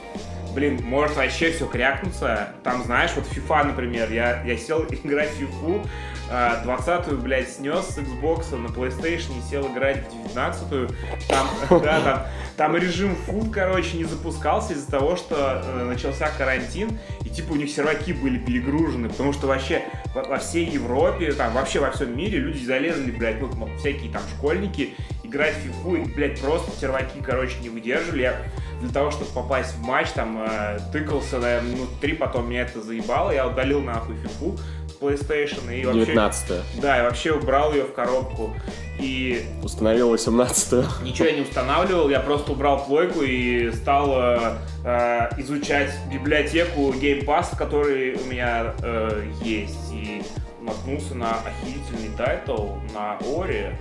блин, 0.54 0.80
может 0.84 1.16
вообще 1.16 1.50
все 1.50 1.66
крякнуться. 1.66 2.50
Там, 2.62 2.84
знаешь, 2.84 3.10
вот 3.16 3.24
FIFA, 3.26 3.64
например, 3.64 4.12
я, 4.12 4.42
я 4.44 4.56
сел 4.56 4.84
играть 4.88 5.30
в 5.30 5.40
FIFA, 5.40 5.84
20-ю, 6.30 7.18
блядь, 7.18 7.50
снес 7.50 7.86
с 7.86 7.98
Xbox 7.98 8.56
на 8.56 8.68
PlayStation 8.68 9.38
и 9.38 9.50
сел 9.50 9.66
играть 9.66 10.04
в 10.08 10.36
19-ю. 10.36 10.88
Там, 11.28 11.48
да, 11.82 12.00
там, 12.00 12.26
там 12.56 12.76
режим 12.76 13.14
фут, 13.14 13.52
короче, 13.52 13.96
не 13.96 14.04
запускался 14.04 14.72
из-за 14.72 14.90
того, 14.90 15.16
что 15.16 15.62
э, 15.64 15.84
начался 15.84 16.30
карантин, 16.38 16.98
типа 17.34 17.52
у 17.52 17.56
них 17.56 17.70
серваки 17.70 18.12
были 18.12 18.38
перегружены, 18.38 19.08
потому 19.08 19.32
что 19.32 19.46
вообще 19.46 19.82
во, 20.14 20.22
во 20.22 20.38
всей 20.38 20.66
Европе, 20.66 21.32
там 21.32 21.52
вообще 21.52 21.80
во 21.80 21.90
всем 21.90 22.16
мире 22.16 22.38
люди 22.38 22.64
залезли, 22.64 23.10
блядь, 23.10 23.40
ну, 23.40 23.68
всякие 23.78 24.10
там 24.10 24.22
школьники, 24.36 24.94
играть 25.22 25.54
в 25.56 25.60
фифу, 25.60 25.96
и, 25.96 26.04
блядь, 26.04 26.40
просто 26.40 26.70
серваки, 26.78 27.20
короче, 27.22 27.58
не 27.60 27.68
выдерживали. 27.68 28.22
Я 28.22 28.42
для 28.80 28.90
того, 28.90 29.10
чтобы 29.10 29.30
попасть 29.32 29.74
в 29.74 29.82
матч, 29.82 30.10
там, 30.10 30.44
э, 30.46 30.78
тыкался, 30.92 31.38
наверное, 31.38 31.72
минут 31.72 32.18
потом 32.18 32.48
меня 32.50 32.62
это 32.62 32.80
заебало, 32.80 33.30
я 33.30 33.46
удалил 33.46 33.80
нахуй 33.80 34.16
фифу 34.16 34.56
PlayStation 35.04 35.74
и 35.74 35.84
вообще... 35.84 36.06
19 36.06 36.80
Да, 36.80 37.00
и 37.00 37.02
вообще 37.02 37.32
убрал 37.32 37.72
ее 37.72 37.84
в 37.84 37.92
коробку. 37.92 38.54
И... 38.98 39.44
Установил 39.62 40.10
18 40.10 41.02
Ничего 41.02 41.28
я 41.28 41.34
не 41.34 41.42
устанавливал, 41.42 42.08
я 42.08 42.20
просто 42.20 42.52
убрал 42.52 42.84
плойку 42.84 43.22
и 43.22 43.72
стал 43.72 44.12
э, 44.16 44.56
э, 44.84 45.40
изучать 45.40 45.90
библиотеку 46.12 46.92
Game 46.92 47.24
Pass, 47.24 47.56
который 47.56 48.14
у 48.14 48.24
меня 48.26 48.74
э, 48.82 49.30
есть. 49.42 49.92
И 49.92 50.22
наткнулся 50.60 51.14
на 51.14 51.38
охерительный 51.40 52.16
title 52.16 52.76
на 52.94 53.18
Ори. 53.18 53.76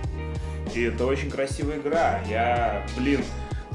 И 0.74 0.82
это 0.82 1.06
очень 1.06 1.30
красивая 1.30 1.78
игра. 1.78 2.20
Я, 2.28 2.84
блин, 2.96 3.22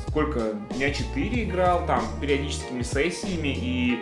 сколько, 0.08 0.54
дня 0.76 0.92
4 0.92 1.44
играл, 1.44 1.86
там, 1.86 2.04
периодическими 2.20 2.82
сессиями, 2.82 3.56
и 3.56 4.00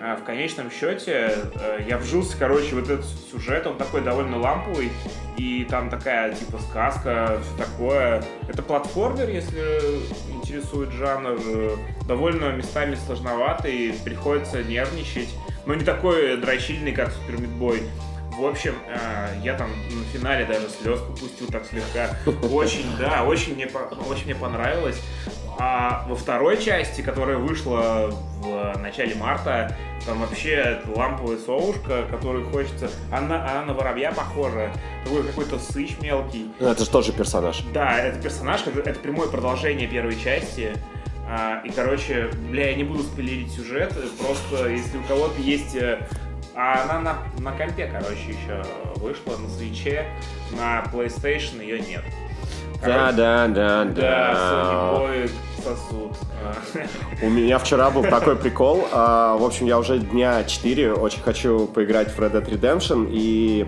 в 0.00 0.24
конечном 0.24 0.70
счете 0.70 1.34
э, 1.54 1.84
я 1.86 1.98
вжился, 1.98 2.36
короче, 2.38 2.74
вот 2.74 2.88
этот 2.88 3.04
сюжет, 3.30 3.66
он 3.66 3.76
такой 3.76 4.00
довольно 4.00 4.38
ламповый, 4.38 4.90
и 5.36 5.66
там 5.68 5.90
такая, 5.90 6.34
типа, 6.34 6.58
сказка, 6.58 7.38
все 7.42 7.64
такое. 7.64 8.24
Это 8.48 8.62
платформер, 8.62 9.28
если 9.28 9.60
интересует 10.34 10.90
жанр, 10.92 11.38
довольно 12.08 12.50
местами 12.52 12.94
сложноватый, 12.94 13.94
приходится 14.02 14.62
нервничать. 14.62 15.28
но 15.66 15.74
не 15.74 15.84
такой 15.84 16.36
дрочильный, 16.38 16.92
как 16.92 17.10
Супер 17.12 17.40
Мидбой. 17.40 17.82
В 18.40 18.46
общем, 18.46 18.74
э, 18.88 19.38
я 19.42 19.54
там 19.54 19.68
на 19.70 20.04
финале 20.18 20.46
даже 20.46 20.70
слезку 20.70 21.12
пустил 21.12 21.46
так 21.48 21.66
слегка. 21.66 22.16
Очень, 22.50 22.86
да, 22.98 23.22
очень 23.24 23.54
мне, 23.54 23.68
очень 24.08 24.24
мне 24.24 24.34
понравилось. 24.34 24.98
А 25.58 26.06
во 26.08 26.16
второй 26.16 26.56
части, 26.56 27.02
которая 27.02 27.36
вышла 27.36 28.10
в 28.38 28.78
начале 28.78 29.14
марта, 29.14 29.76
там 30.06 30.20
вообще 30.20 30.80
ламповая 30.96 31.36
совушка, 31.36 32.06
которую 32.10 32.48
хочется... 32.50 32.90
Она, 33.12 33.44
она 33.44 33.66
на 33.66 33.74
воробья 33.74 34.10
похожа. 34.10 34.72
Такой 35.04 35.22
какой-то 35.22 35.58
сыч 35.58 35.98
мелкий. 36.00 36.50
Это 36.58 36.82
же 36.82 36.90
тоже 36.90 37.12
персонаж. 37.12 37.62
Да, 37.74 37.98
это 37.98 38.22
персонаж, 38.22 38.62
это, 38.66 38.80
это 38.88 39.00
прямое 39.00 39.28
продолжение 39.28 39.86
первой 39.86 40.18
части. 40.18 40.72
А, 41.28 41.60
и, 41.62 41.70
короче, 41.70 42.30
бля, 42.48 42.70
я 42.70 42.74
не 42.74 42.84
буду 42.84 43.02
спойлерить 43.02 43.52
сюжет, 43.52 43.94
просто 44.18 44.68
если 44.68 44.96
у 44.96 45.02
кого-то 45.02 45.40
есть 45.40 45.76
э, 45.76 46.00
а 46.54 46.82
она 46.84 47.00
на, 47.00 47.18
на 47.38 47.52
компе, 47.52 47.86
короче, 47.86 48.28
еще 48.28 48.62
вышла, 48.96 49.36
на 49.36 49.48
свече, 49.48 50.06
на 50.52 50.82
PlayStation 50.92 51.62
ее 51.62 51.80
нет. 51.80 52.02
Короче, 52.80 52.98
да, 52.98 53.12
да, 53.12 53.48
да, 53.48 53.84
да. 53.84 53.92
Да, 53.92 54.92
Sony 54.94 55.30
сосуд. 55.62 56.16
У 57.22 57.28
меня 57.28 57.58
вчера 57.58 57.90
был 57.90 58.02
такой 58.10 58.36
прикол. 58.36 58.88
А, 58.92 59.36
в 59.36 59.44
общем, 59.44 59.66
я 59.66 59.78
уже 59.78 59.98
дня 59.98 60.44
4 60.44 60.94
очень 60.94 61.20
хочу 61.20 61.66
поиграть 61.66 62.10
в 62.10 62.18
Red 62.18 62.32
Dead 62.32 62.48
Redemption, 62.48 63.08
и 63.10 63.66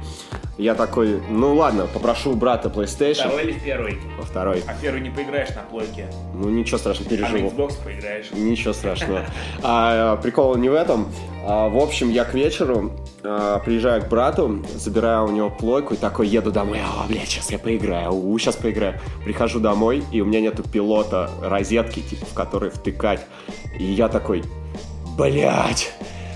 я 0.59 0.75
такой, 0.75 1.21
ну 1.31 1.55
ладно, 1.55 1.87
попрошу 1.93 2.35
брата 2.35 2.69
PlayStation. 2.69 3.27
Второй 3.29 3.43
или 3.45 3.53
в 3.53 3.63
первый? 3.65 3.99
Во 4.19 4.25
второй. 4.25 4.63
А 4.67 4.75
первый 4.81 5.01
не 5.01 5.11
поиграешь 5.11 5.49
на 5.51 5.63
плойке? 5.63 6.07
Ну 6.35 6.51
ничего 6.51 6.79
страшного, 6.79 7.09
А 7.09 7.11
переживу. 7.11 7.51
на 7.51 7.55
Xbox 7.55 7.75
поиграешь? 7.85 8.31
Ничего 8.33 8.73
страшного. 8.73 9.25
А, 9.63 10.17
прикол 10.17 10.55
не 10.57 10.69
в 10.69 10.75
этом. 10.75 11.07
А, 11.45 11.69
в 11.69 11.79
общем, 11.79 12.11
я 12.11 12.25
к 12.25 12.35
вечеру 12.35 12.93
а, 13.25 13.59
приезжаю 13.61 14.03
к 14.03 14.09
брату, 14.09 14.63
забираю 14.75 15.25
у 15.27 15.31
него 15.31 15.49
плойку 15.51 15.95
и 15.95 15.97
такой 15.97 16.29
еду 16.29 16.53
домой. 16.53 16.81
А, 16.85 17.07
блядь, 17.09 17.29
сейчас 17.29 17.51
я 17.51 17.59
поиграю. 17.59 18.13
У, 18.13 18.39
сейчас 18.39 18.57
поиграю. 18.57 19.01
Прихожу 19.25 19.59
домой, 19.59 20.05
и 20.13 20.21
у 20.21 20.27
меня 20.27 20.41
нету 20.41 20.63
пилота 20.63 21.31
розетки, 21.43 22.01
типа, 22.01 22.27
в 22.27 22.35
который 22.35 22.71
втыкать. 22.71 23.25
И 23.79 23.85
я 23.85 24.09
такой, 24.09 24.45
блядь, 25.17 25.93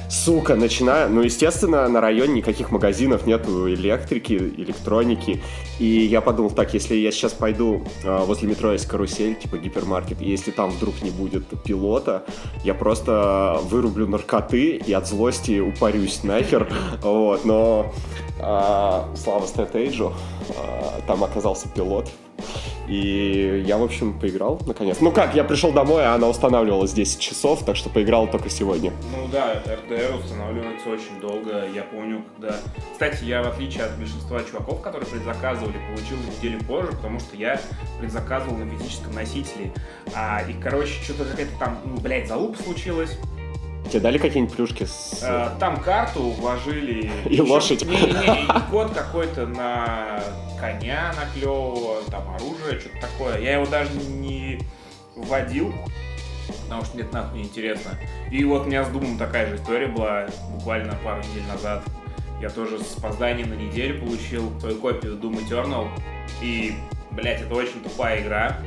сука, 0.09 0.55
начинаю. 0.55 1.11
Ну, 1.11 1.23
естественно, 1.23 1.89
на 1.89 2.01
районе 2.01 2.35
никаких 2.35 2.71
магазинов 2.71 3.27
нету 3.27 3.73
электрики, 3.73 4.35
электроники. 4.35 5.43
И 5.79 5.85
я 5.85 6.21
подумал, 6.21 6.51
так, 6.51 6.75
если 6.75 6.95
я 6.95 7.11
сейчас 7.11 7.33
пойду 7.33 7.83
а, 8.05 8.25
возле 8.25 8.49
метро 8.49 8.73
есть 8.73 8.87
карусель, 8.87 9.35
типа 9.35 9.59
гипермаркет, 9.59 10.23
и 10.23 10.29
если 10.29 10.51
там 10.51 10.71
вдруг 10.71 11.03
не 11.03 11.11
будет 11.11 11.45
пилота, 11.63 12.25
я 12.65 12.75
просто 12.75 13.61
вырублю 13.65 14.07
наркоты 14.07 14.77
и 14.77 14.93
от 14.93 15.07
злости 15.07 15.61
упарюсь 15.61 16.23
нахер. 16.23 16.69
Вот, 17.03 17.45
но 17.45 17.93
а, 18.41 19.09
слава 19.17 19.47
стратейджу, 19.47 20.13
а, 20.57 21.01
там 21.07 21.25
оказался 21.25 21.69
пилот. 21.69 22.11
И 22.89 23.65
я, 23.67 23.79
в 23.79 23.83
общем, 23.83 24.19
поиграл 24.19 24.61
наконец. 24.67 24.99
Ну 25.01 25.11
как, 25.11 25.35
я 25.35 25.45
пришел 25.45 25.73
домой, 25.73 26.05
а 26.05 26.15
она 26.15 26.29
устанавливалась 26.29 26.93
10 26.93 27.19
часов, 27.19 27.65
так 27.65 27.77
что 27.77 27.91
поиграл 27.91 28.29
только 28.31 28.49
сегодня. 28.49 28.93
Ну 29.15 29.29
да, 29.31 29.63
RDR 29.65 30.19
устанавливается 30.19 30.89
очень 30.89 31.21
долго. 31.21 31.67
Я 31.75 31.83
помню, 31.83 32.23
когда... 32.35 32.57
Кстати, 32.93 33.25
я, 33.25 33.43
в 33.43 33.49
отличие 33.49 33.85
от 33.85 33.97
большинства 33.99 34.41
чуваков, 34.43 34.81
которые 34.81 35.09
предзаказывали, 35.09 35.77
получил 35.89 36.17
неделю 36.19 36.63
позже, 36.65 36.93
потому 36.93 37.21
что 37.21 37.37
я 37.37 37.61
предзаказывал 38.01 38.57
на 38.57 38.71
физическом 38.71 39.15
носителе. 39.15 39.73
А, 40.15 40.43
и, 40.49 40.53
короче, 40.53 41.03
что-то 41.03 41.25
какая-то 41.25 41.59
там, 41.59 41.79
ну, 41.85 42.01
блядь, 42.01 42.29
залупа 42.29 42.63
случилась. 42.63 43.19
Тебе 43.89 44.01
дали 44.01 44.19
какие-нибудь 44.19 44.55
плюшки 44.55 44.85
с... 44.85 45.21
Э, 45.23 45.51
Там 45.59 45.81
карту 45.81 46.31
вложили. 46.31 47.11
И 47.31 47.41
лошадь. 47.41 47.85
Не-не-не, 47.85 48.45
и 48.45 48.71
код 48.71 48.93
какой-то 48.93 49.47
на 49.47 50.21
коня 50.61 51.13
наклевывал, 51.17 52.03
там 52.11 52.29
оружие, 52.35 52.81
что-то 52.81 53.01
такое. 53.01 53.39
Я 53.41 53.55
его 53.55 53.67
даже 53.67 53.91
не 53.95 54.61
вводил, 55.15 55.73
потому 56.65 56.85
что 56.85 56.95
мне 56.97 57.05
это 57.05 57.15
нахуй 57.15 57.39
не 57.39 57.45
интересно. 57.45 57.91
И 58.31 58.45
вот 58.45 58.63
у 58.63 58.65
меня 58.67 58.85
с 58.85 58.89
Думом 58.89 59.19
такая 59.19 59.49
же 59.49 59.57
история 59.57 59.87
была 59.87 60.27
буквально 60.51 60.95
пару 61.05 61.21
недель 61.23 61.47
назад. 61.49 61.83
Я 62.41 62.51
тоже 62.51 62.79
с 62.79 62.99
опозданием 62.99 63.49
на 63.51 63.55
неделю 63.55 64.01
получил 64.01 64.53
свою 64.61 64.77
копию 64.79 65.15
Doom 65.17 65.47
Eternal. 65.49 65.89
И, 66.43 66.75
блять, 67.13 67.41
это 67.41 67.55
очень 67.55 67.81
тупая 67.83 68.21
игра. 68.23 68.59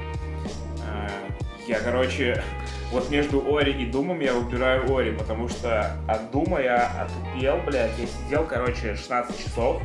Э, 0.88 1.08
Я, 1.68 1.80
короче, 1.80 2.44
вот 2.92 3.10
между 3.12 3.44
Ори 3.56 3.72
и 3.72 3.86
Думом 3.86 4.20
я 4.20 4.34
выбираю 4.34 4.94
Ори, 4.96 5.12
потому 5.12 5.48
что 5.50 5.96
от 6.08 6.32
Дума 6.32 6.60
я 6.62 6.90
отупел, 7.08 7.58
блядь. 7.66 7.92
Я 8.00 8.06
сидел, 8.08 8.44
короче, 8.46 8.96
16 8.96 9.38
часов. 9.46 9.82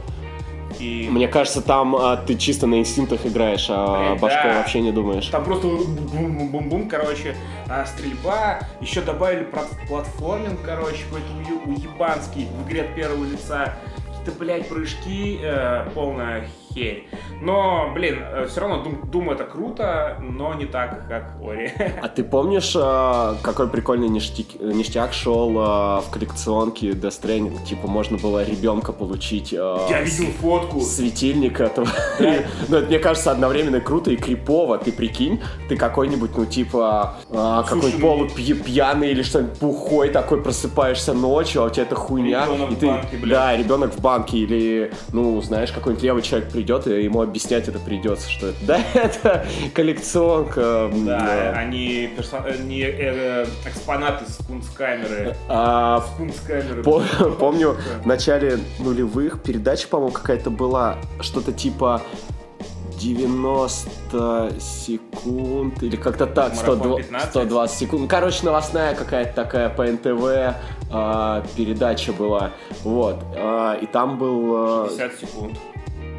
И 0.80 1.08
Мне 1.10 1.28
кажется, 1.28 1.60
там 1.60 1.94
а, 1.94 2.16
ты 2.16 2.34
чисто 2.36 2.66
на 2.66 2.80
инстинктах 2.80 3.24
играешь, 3.26 3.66
а 3.70 4.08
Блядь, 4.10 4.20
башкой 4.20 4.50
да. 4.50 4.58
вообще 4.58 4.80
не 4.80 4.90
думаешь. 4.90 5.26
там 5.26 5.44
просто 5.44 5.68
бум-бум-бум, 5.68 6.88
короче, 6.88 7.36
а, 7.68 7.84
стрельба, 7.86 8.60
еще 8.80 9.00
добавили 9.02 9.46
платформинг, 9.86 10.60
короче, 10.64 11.04
какой-то 11.04 11.26
уе- 11.52 11.68
уебанский 11.76 12.46
в 12.46 12.66
игре 12.66 12.82
от 12.82 12.94
первого 12.94 13.24
лица. 13.24 13.74
Какие-то, 14.08 14.32
блядь, 14.38 14.68
прыжки, 14.68 15.38
э, 15.42 15.86
полная 15.94 16.48
херь. 16.74 17.06
Но, 17.40 17.90
блин, 17.94 18.18
все 18.48 18.60
равно 18.60 18.82
Doom, 18.82 19.10
Doom 19.10 19.32
это 19.32 19.44
круто, 19.44 20.16
но 20.20 20.54
не 20.54 20.66
так, 20.66 21.06
как 21.08 21.34
Ори. 21.42 21.72
А 22.02 22.08
ты 22.08 22.24
помнишь, 22.24 22.74
а, 22.76 23.36
какой 23.42 23.68
прикольный 23.68 24.08
ништяк, 24.08 24.60
ништяк 24.60 25.12
шел 25.12 25.54
а, 25.58 26.00
в 26.00 26.10
коллекционке 26.10 26.90
Death 26.90 27.22
Stranding? 27.22 27.64
Типа, 27.64 27.86
можно 27.86 28.18
было 28.18 28.44
ребенка 28.44 28.92
получить 28.92 29.52
Я 29.52 30.00
видел 30.02 30.32
фотку. 30.40 30.80
светильник 30.80 31.60
этого. 31.60 31.86
Ну, 32.68 32.78
это, 32.78 32.86
мне 32.86 32.98
кажется, 32.98 33.30
одновременно 33.30 33.80
круто 33.80 34.10
и 34.10 34.16
крипово. 34.16 34.78
Ты 34.78 34.92
прикинь, 34.92 35.40
ты 35.68 35.76
какой-нибудь, 35.76 36.30
ну, 36.36 36.46
типа, 36.46 37.14
какой 37.30 37.80
Слушай, 37.82 37.94
ну- 37.98 38.00
полупьяный 38.00 39.10
или 39.10 39.22
что-нибудь 39.22 39.58
бухой 39.58 40.08
такой, 40.08 40.42
просыпаешься 40.42 41.12
ночью, 41.12 41.62
а 41.62 41.66
у 41.66 41.70
тебя 41.70 41.82
это 41.84 41.94
хуйня. 41.94 42.46
Ребенок 42.46 42.72
и 42.72 42.74
ты, 42.76 42.86
банке, 42.86 43.16
да, 43.26 43.56
ребенок 43.56 43.92
в 43.94 44.00
банке 44.00 44.38
или, 44.38 44.92
ну, 45.12 45.40
знаешь, 45.42 45.72
какой-нибудь 45.72 46.02
левый 46.04 46.22
человек 46.22 46.50
придет, 46.64 46.86
и 46.86 47.02
ему 47.04 47.20
объяснять 47.20 47.68
это 47.68 47.78
придется, 47.78 48.30
что 48.30 48.48
это. 48.48 48.56
Да, 48.66 48.80
это 48.94 49.46
коллекционка. 49.74 50.90
Да, 51.04 51.18
да. 51.20 51.50
они 51.58 52.08
персо- 52.16 52.44
э, 52.46 52.56
не 52.62 52.80
э, 52.82 53.46
экспонаты 53.66 54.24
с 54.30 54.36
кунсткамеры. 54.46 55.36
А, 55.48 56.00
С 56.00 56.16
кунсткамеры. 56.16 56.82
По- 56.82 57.00
Помню, 57.38 57.76
в 58.02 58.06
начале 58.06 58.58
нулевых 58.78 59.42
передача, 59.42 59.86
по-моему, 59.88 60.12
какая-то 60.12 60.50
была, 60.50 60.96
что-то 61.20 61.52
типа 61.52 62.00
90 62.98 64.54
секунд, 64.60 65.82
или 65.82 65.96
как-то 65.96 66.26
так, 66.26 66.54
Марафон 66.56 66.78
100 66.78 66.96
15? 66.96 67.30
120 67.30 67.78
секунд. 67.78 68.10
Короче, 68.10 68.46
новостная 68.46 68.94
какая-то 68.94 69.34
такая 69.34 69.68
по 69.68 69.84
НТВ 69.84 70.56
а, 70.90 71.44
передача 71.56 72.12
была. 72.12 72.52
Вот. 72.82 73.16
А, 73.36 73.74
и 73.74 73.86
там 73.86 74.16
был... 74.18 74.54
а, 74.56 74.88
50 74.88 75.12
секунд. 75.20 75.58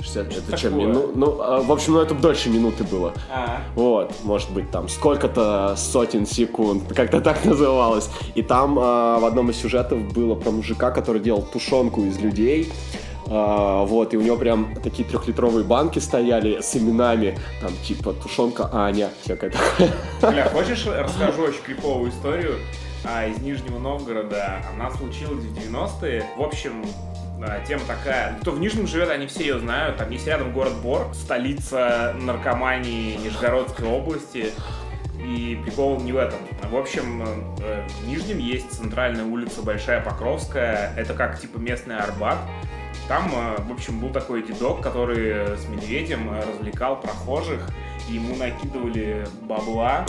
60, 0.05 0.27
это 0.31 0.41
Такое. 0.41 0.57
что, 0.57 0.69
мину- 0.69 1.11
Ну, 1.15 1.41
а, 1.41 1.61
в 1.61 1.71
общем, 1.71 1.93
ну 1.93 1.99
это 2.01 2.13
дольше 2.13 2.49
минуты 2.49 2.83
было. 2.83 3.13
А, 3.31 3.61
Вот, 3.75 4.13
может 4.23 4.51
быть, 4.51 4.69
там 4.71 4.87
сколько-то 4.89 5.75
сотен 5.77 6.25
секунд, 6.25 6.83
как-то 6.93 7.21
так 7.21 7.43
называлось. 7.45 8.09
И 8.35 8.41
там 8.43 8.77
а, 8.79 9.19
в 9.19 9.25
одном 9.25 9.49
из 9.49 9.57
сюжетов 9.57 9.99
было 10.13 10.35
про 10.35 10.51
мужика, 10.51 10.91
который 10.91 11.21
делал 11.21 11.41
тушенку 11.41 12.01
из 12.03 12.19
людей. 12.19 12.71
А, 13.27 13.83
вот, 13.85 14.13
и 14.13 14.17
у 14.17 14.21
него 14.21 14.37
прям 14.37 14.75
такие 14.83 15.03
трехлитровые 15.07 15.63
банки 15.63 15.97
стояли 15.97 16.61
с 16.61 16.75
именами, 16.75 17.37
там, 17.59 17.71
типа, 17.83 18.13
тушенка 18.13 18.69
Аня, 18.71 19.09
всякое 19.23 19.49
такое. 19.49 19.91
Бля, 20.31 20.47
хочешь, 20.49 20.85
расскажу 20.85 21.41
очень 21.43 21.61
криповую 21.65 22.11
историю 22.11 22.57
а, 23.03 23.25
из 23.25 23.39
Нижнего 23.39 23.79
Новгорода. 23.79 24.61
Она 24.73 24.91
случилась 24.91 25.43
в 25.43 25.57
90-е. 25.57 26.23
В 26.37 26.41
общем, 26.43 26.83
тема 27.67 27.81
такая. 27.87 28.37
Кто 28.41 28.51
в 28.51 28.59
Нижнем 28.59 28.87
живет, 28.87 29.09
они 29.09 29.27
все 29.27 29.41
ее 29.41 29.59
знают. 29.59 29.97
Там 29.97 30.09
есть 30.09 30.27
рядом 30.27 30.51
город 30.51 30.73
Бор, 30.81 31.13
столица 31.13 32.15
наркомании 32.19 33.17
Нижегородской 33.17 33.87
области. 33.87 34.51
И 35.19 35.59
прикол 35.63 35.99
не 36.01 36.11
в 36.11 36.17
этом. 36.17 36.39
В 36.69 36.75
общем, 36.75 37.23
э, 37.59 37.87
в 38.01 38.07
Нижнем 38.07 38.37
есть 38.37 38.71
центральная 38.71 39.23
улица 39.23 39.61
Большая 39.61 40.01
Покровская. 40.01 40.93
Это 40.97 41.13
как 41.13 41.39
типа 41.39 41.57
местный 41.57 41.97
Арбат. 41.97 42.37
Там, 43.07 43.31
э, 43.33 43.61
в 43.61 43.71
общем, 43.71 43.99
был 43.99 44.09
такой 44.09 44.43
дедок, 44.43 44.81
который 44.81 45.57
с 45.57 45.67
медведем 45.67 46.31
э, 46.33 46.43
развлекал 46.47 46.99
прохожих. 46.99 47.67
Ему 48.09 48.35
накидывали 48.35 49.25
бабла. 49.41 50.05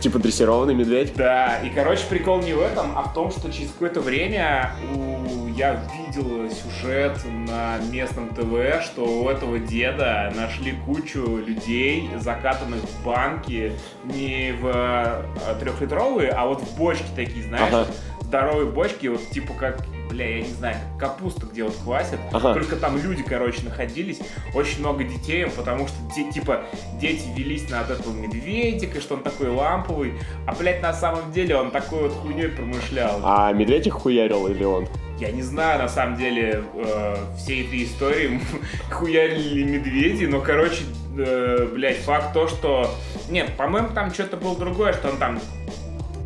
Типа 0.00 0.20
дрессированный 0.20 0.74
медведь. 0.74 1.12
Да, 1.16 1.58
и, 1.58 1.70
короче, 1.70 2.04
прикол 2.08 2.40
не 2.40 2.52
в 2.52 2.60
этом, 2.60 2.96
а 2.96 3.02
в 3.02 3.14
том, 3.14 3.32
что 3.32 3.50
через 3.50 3.70
какое-то 3.72 4.00
время 4.00 4.72
у... 4.94 5.11
я 5.56 5.80
видел 6.06 6.48
сюжет 6.50 7.18
на 7.24 7.78
местном 7.90 8.28
ТВ, 8.30 8.82
что 8.84 9.04
у 9.04 9.28
этого 9.28 9.58
деда 9.58 10.32
нашли 10.36 10.72
кучу 10.86 11.36
людей, 11.38 12.08
закатанных 12.18 12.80
в 12.82 13.04
банки, 13.04 13.72
не 14.04 14.52
в 14.60 14.66
э, 14.66 15.54
трехлитровые, 15.60 16.30
а 16.30 16.46
вот 16.46 16.60
в 16.62 16.76
бочки 16.76 17.06
такие, 17.14 17.44
знаешь, 17.44 17.72
Ага. 17.72 17.86
здоровые 18.20 18.66
бочки, 18.70 19.06
вот 19.08 19.28
типа 19.30 19.52
как 19.54 19.78
бля, 20.08 20.36
я 20.38 20.42
не 20.42 20.52
знаю, 20.52 20.76
капуста, 20.98 21.46
где 21.46 21.64
вот 21.64 21.74
квасят. 21.82 22.20
Ага. 22.32 22.52
Только 22.52 22.76
там 22.76 22.98
люди, 23.02 23.22
короче, 23.22 23.62
находились. 23.64 24.20
Очень 24.54 24.80
много 24.80 25.04
детей, 25.04 25.46
потому 25.46 25.88
что, 25.88 25.96
те- 26.14 26.30
типа, 26.30 26.64
дети 27.00 27.24
велись 27.34 27.70
на 27.70 27.80
от 27.80 27.88
этого 27.90 28.12
медведика, 28.12 29.00
что 29.00 29.14
он 29.14 29.22
такой 29.22 29.48
ламповый. 29.48 30.12
А, 30.46 30.54
блядь, 30.54 30.82
на 30.82 30.92
самом 30.92 31.32
деле 31.32 31.56
он 31.56 31.70
такой 31.70 32.02
вот 32.02 32.12
хуйней 32.12 32.48
промышлял. 32.48 33.20
А 33.24 33.50
медведь 33.54 33.86
их 33.86 33.94
хуярил 33.94 34.46
или 34.48 34.64
он? 34.64 34.86
Я 35.22 35.30
не 35.30 35.42
знаю, 35.42 35.78
на 35.78 35.88
самом 35.88 36.16
деле, 36.16 36.64
э, 36.74 37.16
всей 37.38 37.64
этой 37.64 37.84
истории 37.84 38.40
хуярили 38.90 39.62
медведи, 39.62 40.24
но, 40.24 40.40
короче, 40.40 40.82
э, 41.16 41.68
блядь, 41.72 41.98
факт 41.98 42.32
то, 42.34 42.48
что... 42.48 42.92
Нет, 43.30 43.56
по-моему, 43.56 43.90
там 43.94 44.12
что-то 44.12 44.36
было 44.36 44.58
другое, 44.58 44.92
что 44.94 45.10
он 45.10 45.18
там 45.18 45.38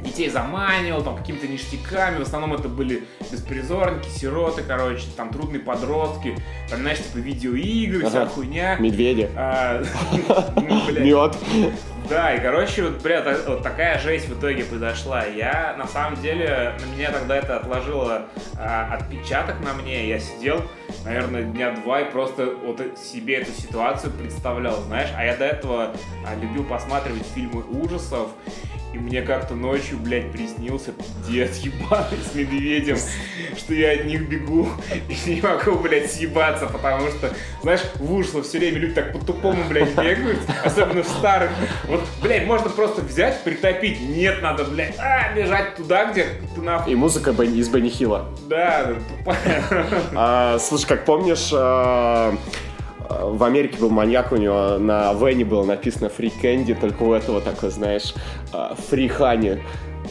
детей 0.02 0.30
заманивал, 0.30 1.02
там, 1.02 1.14
какими-то 1.14 1.46
ништяками, 1.46 2.20
в 2.20 2.22
основном 2.22 2.54
это 2.54 2.70
были 2.70 3.02
беспризорники, 3.30 4.09
сироты, 4.09 4.62
короче, 4.66 5.04
там, 5.14 5.28
трудные 5.28 5.61
подростки, 5.61 6.35
там, 6.70 6.80
знаешь, 6.80 7.00
типа, 7.00 7.18
видеоигры, 7.18 8.09
вся 8.09 8.24
хуйня. 8.24 8.76
Медведи. 8.76 9.28
А, 9.37 9.85
ну. 10.56 10.90
Мед. 10.90 11.37
Да, 12.08 12.34
и, 12.34 12.40
короче, 12.40 12.84
вот, 12.84 13.02
бля, 13.02 13.20
та- 13.22 13.36
вот 13.46 13.62
такая 13.62 13.98
жесть 13.98 14.28
в 14.28 14.38
итоге 14.38 14.64
произошла. 14.64 15.24
Я, 15.24 15.74
на 15.76 15.86
самом 15.86 16.20
деле, 16.20 16.74
на 16.80 16.94
меня 16.94 17.10
тогда 17.10 17.36
это 17.36 17.56
отложило 17.56 18.26
а, 18.58 18.94
отпечаток 18.94 19.58
на 19.60 19.72
мне. 19.74 20.08
Я 20.08 20.20
сидел, 20.20 20.62
наверное, 21.04 21.42
дня 21.42 21.72
два 21.72 22.02
и 22.02 22.10
просто 22.10 22.46
вот 22.46 22.80
себе 22.98 23.36
эту 23.36 23.50
ситуацию 23.52 24.12
представлял, 24.12 24.76
знаешь. 24.82 25.08
А 25.16 25.24
я 25.24 25.36
до 25.36 25.44
этого 25.46 25.94
а, 26.26 26.34
любил 26.40 26.64
посматривать 26.64 27.26
фильмы 27.34 27.62
ужасов. 27.64 28.30
И 28.96 28.98
мне 28.98 29.20
как-то 29.20 29.54
ночью, 29.54 29.98
блядь, 29.98 30.32
приснился 30.32 30.92
дед 31.28 31.54
ебаный 31.56 32.16
с 32.32 32.35
медведем, 32.35 32.96
что 33.54 33.74
я 33.74 33.92
от 33.92 34.06
них 34.06 34.26
бегу 34.26 34.70
и 35.09 35.30
не 35.30 35.42
могу, 35.42 35.78
блядь, 35.80 36.11
съебаться, 36.11 36.66
потому 36.66 37.09
что, 37.09 37.30
знаешь, 37.61 37.82
в 37.96 38.14
ушло 38.14 38.40
все 38.40 38.59
время 38.59 38.78
люди 38.78 38.94
так 38.94 39.12
по-тупому, 39.12 39.64
блядь, 39.68 39.94
бегают, 39.94 40.40
особенно 40.64 41.02
в 41.02 41.09
старых. 41.09 41.50
Вот, 41.88 42.02
блядь, 42.22 42.46
можно 42.46 42.70
просто 42.70 43.02
взять, 43.02 43.44
притопить. 43.44 44.00
Нет, 44.00 44.40
надо, 44.40 44.64
блядь, 44.64 44.98
а, 44.98 45.35
бежать 45.35 45.76
туда, 45.76 46.11
где 46.11 46.26
ты 46.54 46.62
нахуй. 46.62 46.90
И 46.90 46.96
музыка 46.96 47.32
из 47.32 47.68
Бенни 47.68 47.90
Хилла. 47.90 48.30
Да, 48.48 48.94
тупая. 49.18 49.62
А, 50.14 50.59
слушай, 50.59 50.87
как 50.87 51.04
помнишь, 51.04 51.50
а, 51.52 52.35
в 53.08 53.42
Америке 53.44 53.78
был 53.78 53.90
маньяк, 53.90 54.32
у 54.32 54.36
него 54.36 54.78
на 54.78 55.12
Вене 55.14 55.44
было 55.44 55.64
написано 55.64 56.06
Free 56.16 56.32
Candy, 56.42 56.78
только 56.78 57.02
у 57.02 57.12
этого 57.12 57.40
такой, 57.40 57.70
знаешь, 57.70 58.14
а, 58.52 58.74
Free 58.90 59.10
Honey 59.18 59.60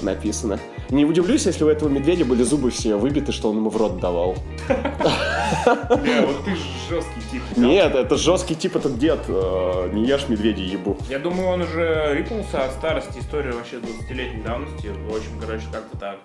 написано. 0.01 0.59
Не 0.89 1.03
удивлюсь, 1.03 1.47
если 1.47 1.63
у 1.63 1.67
этого 1.67 1.89
медведя 1.89 2.25
были 2.25 2.43
зубы 2.43 2.69
все 2.69 2.95
выбиты, 2.95 3.31
что 3.31 3.49
он 3.49 3.57
ему 3.57 3.69
в 3.71 3.77
рот 3.77 3.99
давал. 3.99 4.35
Бля, 4.67 6.21
вот 6.27 6.45
ты 6.45 6.51
жесткий 6.89 7.21
тип. 7.31 7.41
Нет, 7.57 7.95
это 7.95 8.17
жесткий 8.17 8.53
тип 8.55 8.75
этот 8.75 8.99
дед. 8.99 9.19
э, 9.27 9.89
Не 9.93 10.05
ешь 10.05 10.27
медведя 10.29 10.61
ебу. 10.61 10.95
Я 11.09 11.17
думаю, 11.17 11.47
он 11.49 11.61
уже 11.61 12.13
рипнулся 12.15 12.65
от 12.65 12.71
старости. 12.73 13.17
История 13.19 13.51
вообще 13.53 13.77
20-летней 13.77 14.43
давности. 14.43 14.91
В 15.09 15.15
общем, 15.15 15.31
короче, 15.41 15.65
как-то 15.71 15.97
так. 15.97 16.17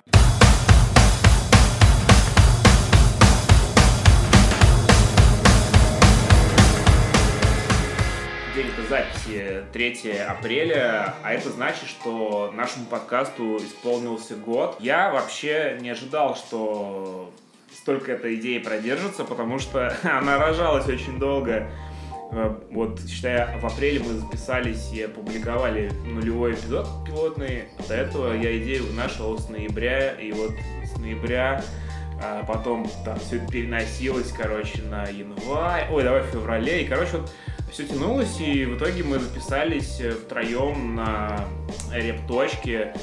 Записи 8.90 9.62
3 9.72 10.18
апреля, 10.28 11.14
а 11.22 11.32
это 11.32 11.48
значит, 11.50 11.88
что 11.88 12.50
нашему 12.52 12.86
подкасту 12.86 13.58
исполнился 13.58 14.34
год. 14.34 14.76
Я 14.80 15.12
вообще 15.12 15.78
не 15.80 15.90
ожидал, 15.90 16.34
что 16.34 17.32
столько 17.72 18.10
эта 18.10 18.34
идея 18.34 18.60
продержится, 18.60 19.22
потому 19.22 19.60
что 19.60 19.96
она 20.02 20.38
рожалась 20.38 20.88
очень 20.88 21.20
долго. 21.20 21.70
Э, 22.32 22.52
Вот, 22.72 23.00
считая, 23.08 23.56
в 23.60 23.64
апреле 23.64 24.00
мы 24.00 24.14
записались 24.14 24.92
и 24.92 25.02
опубликовали 25.02 25.92
нулевой 26.04 26.54
эпизод 26.54 26.88
пилотный. 27.06 27.66
До 27.86 27.94
этого 27.94 28.34
я 28.34 28.58
идею 28.58 28.92
нашел 28.94 29.38
с 29.38 29.48
ноября, 29.48 30.14
и 30.14 30.32
вот 30.32 30.50
с 30.84 30.98
ноября 30.98 31.62
а 32.22 32.44
потом 32.44 32.86
там 33.02 33.18
все 33.18 33.38
переносилось, 33.38 34.30
короче, 34.30 34.82
на 34.82 35.04
январь, 35.04 35.88
ой, 35.90 36.02
давай 36.02 36.20
в 36.20 36.26
феврале, 36.26 36.82
и, 36.82 36.86
короче, 36.86 37.16
вот 37.16 37.32
все 37.72 37.86
тянулось, 37.86 38.40
и 38.40 38.64
в 38.64 38.76
итоге 38.76 39.02
мы 39.02 39.18
записались 39.18 40.00
э, 40.00 40.10
втроем 40.12 40.94
на 40.96 41.44
репточке, 41.92 42.94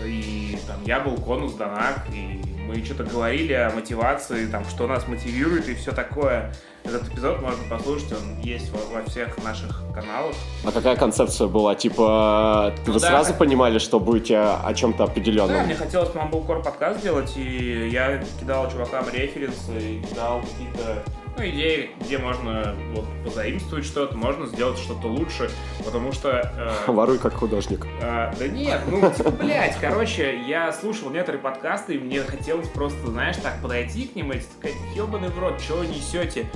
э, 0.00 0.06
и 0.08 0.58
там 0.66 0.76
я 0.84 1.00
был 1.00 1.16
конус 1.16 1.54
Данак, 1.54 2.06
и 2.12 2.40
мы 2.66 2.82
что-то 2.84 3.04
говорили 3.04 3.52
о 3.52 3.70
мотивации, 3.70 4.46
там, 4.46 4.64
что 4.64 4.86
нас 4.86 5.06
мотивирует 5.08 5.68
и 5.68 5.74
все 5.74 5.92
такое. 5.92 6.52
Этот 6.84 7.06
эпизод 7.12 7.40
можно 7.42 7.62
послушать, 7.70 8.12
он 8.12 8.40
есть 8.40 8.70
во, 8.70 8.78
во 9.00 9.04
всех 9.08 9.42
наших 9.44 9.82
каналах. 9.94 10.34
А 10.64 10.72
какая 10.72 10.96
концепция 10.96 11.46
была? 11.46 11.74
Типа, 11.76 12.72
вы 12.86 12.92
Ну 12.94 12.98
да. 12.98 13.08
сразу 13.08 13.34
понимали, 13.34 13.78
что 13.78 14.00
будете 14.00 14.38
о 14.38 14.72
чем-то 14.74 14.98
Да, 14.98 15.04
определенном? 15.04 15.64
мне 15.66 15.74
хотелось 15.76 16.08
Mumblecore 16.10 16.62
подкаст 16.64 17.00
сделать, 17.00 17.32
и 17.36 17.88
я 17.92 18.22
кидал 18.40 18.68
чувакам 18.70 19.04
референсы, 19.12 19.78
и 19.78 20.02
кидал 20.02 20.40
какие-то 20.40 21.04
ну, 21.36 21.44
идеи, 21.46 21.90
где 22.00 22.18
можно 22.18 22.74
вот, 22.94 23.04
позаимствовать 23.24 23.84
что-то, 23.86 24.16
можно 24.16 24.46
сделать 24.46 24.78
что-то 24.78 25.06
лучше, 25.08 25.50
потому 25.84 26.12
что... 26.12 26.52
э, 26.86 26.90
Воруй 26.90 27.18
как 27.18 27.34
художник. 27.34 27.86
а, 28.02 28.34
да 28.38 28.48
нет, 28.48 28.80
ну, 28.88 29.10
типа, 29.10 29.30
блядь, 29.30 29.76
короче, 29.80 30.38
я 30.46 30.72
слушал 30.72 31.10
некоторые 31.10 31.40
подкасты, 31.40 31.94
и 31.94 31.98
мне 31.98 32.20
хотелось 32.20 32.68
просто, 32.68 33.06
знаешь, 33.08 33.36
так 33.36 33.60
подойти 33.62 34.06
к 34.06 34.14
ним 34.14 34.32
и 34.32 34.40
сказать, 34.40 34.76
ебаный 34.94 35.28
в 35.28 35.38
рот, 35.38 35.60
что 35.60 35.76
вы 35.76 35.86
несете? 35.86 36.46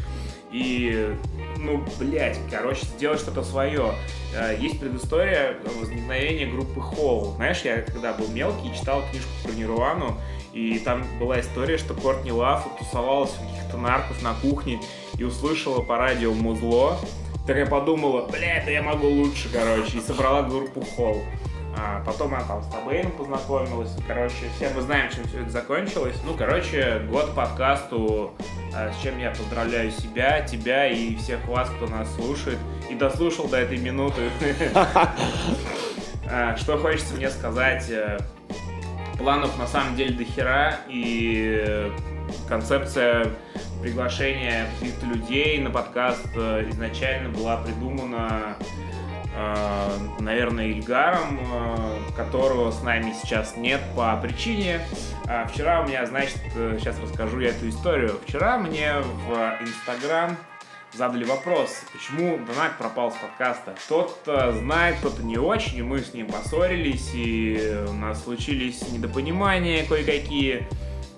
И, 0.52 1.14
ну, 1.58 1.84
блядь, 1.98 2.38
короче, 2.50 2.86
сделать 2.86 3.18
что-то 3.20 3.42
свое. 3.42 3.92
А, 4.38 4.52
Есть 4.52 4.78
предыстория 4.78 5.56
возникновения 5.80 6.46
группы 6.46 6.80
Холл. 6.80 7.32
Знаешь, 7.36 7.62
я 7.62 7.82
когда 7.82 8.12
был 8.12 8.28
мелкий, 8.28 8.72
читал 8.74 9.02
книжку 9.10 9.28
про 9.42 9.52
Нирвану, 9.52 10.18
и 10.56 10.78
там 10.78 11.04
была 11.18 11.40
история, 11.40 11.76
что 11.76 11.92
Кортни 11.92 12.32
Лав 12.32 12.66
тусовалась 12.78 13.34
у 13.38 13.46
каких-то 13.46 13.76
нарков 13.76 14.22
на 14.22 14.32
кухне 14.32 14.80
и 15.18 15.22
услышала 15.22 15.82
по 15.82 15.98
радио 15.98 16.32
музло. 16.32 16.96
Так 17.46 17.58
я 17.58 17.66
подумала, 17.66 18.26
бля, 18.26 18.62
да 18.64 18.70
я 18.70 18.82
могу 18.82 19.06
лучше, 19.06 19.50
короче, 19.52 19.98
и 19.98 20.00
собрала 20.00 20.42
группу 20.44 20.80
Холл. 20.80 21.22
А 21.78 22.02
потом 22.06 22.34
она 22.34 22.42
там 22.44 22.62
с 22.62 22.68
Табейном 22.68 23.12
познакомилась. 23.12 23.94
Короче, 24.08 24.46
все 24.56 24.70
мы 24.74 24.80
знаем, 24.80 25.12
чем 25.12 25.24
все 25.24 25.42
это 25.42 25.50
закончилось. 25.50 26.16
Ну, 26.24 26.32
короче, 26.32 27.02
год 27.10 27.34
подкасту, 27.34 28.32
а, 28.74 28.90
с 28.94 29.02
чем 29.02 29.18
я 29.18 29.32
поздравляю 29.32 29.90
себя, 29.90 30.40
тебя 30.40 30.88
и 30.88 31.16
всех 31.16 31.46
вас, 31.48 31.68
кто 31.68 31.86
нас 31.86 32.08
слушает. 32.14 32.58
И 32.88 32.94
дослушал 32.94 33.46
до 33.46 33.58
этой 33.58 33.76
минуты. 33.76 34.30
А, 36.28 36.56
Что 36.56 36.76
хочется 36.76 37.14
мне 37.14 37.30
сказать? 37.30 37.88
Планов 39.18 39.58
на 39.58 39.66
самом 39.66 39.96
деле 39.96 40.14
до 40.14 40.24
хера, 40.24 40.80
и 40.88 41.90
концепция 42.48 43.32
приглашения 43.82 44.66
каких-то 44.78 45.06
людей 45.06 45.58
на 45.58 45.70
подкаст 45.70 46.26
э, 46.34 46.68
изначально 46.70 47.28
была 47.30 47.58
придумана, 47.58 48.56
э, 49.34 49.98
наверное, 50.18 50.68
Ильгаром, 50.68 51.40
э, 51.40 52.14
которого 52.16 52.70
с 52.70 52.82
нами 52.82 53.14
сейчас 53.22 53.56
нет 53.56 53.80
по 53.94 54.16
причине. 54.16 54.80
А 55.26 55.46
Вчера 55.46 55.82
у 55.82 55.86
меня, 55.86 56.04
значит, 56.06 56.40
сейчас 56.78 56.98
расскажу 57.00 57.40
я 57.40 57.50
эту 57.50 57.68
историю. 57.68 58.18
Вчера 58.26 58.58
мне 58.58 58.94
в 59.00 59.32
Инстаграм 59.60 60.36
задали 60.96 61.24
вопрос, 61.24 61.82
почему 61.92 62.38
Донат 62.38 62.78
пропал 62.78 63.12
с 63.12 63.16
подкаста. 63.16 63.74
Кто-то 63.84 64.52
знает, 64.52 64.96
кто-то 64.96 65.22
не 65.22 65.36
очень, 65.36 65.78
и 65.78 65.82
мы 65.82 66.00
с 66.00 66.14
ним 66.14 66.26
поссорились, 66.26 67.10
и 67.14 67.84
у 67.88 67.92
нас 67.92 68.24
случились 68.24 68.80
недопонимания 68.90 69.84
кое-какие. 69.84 70.66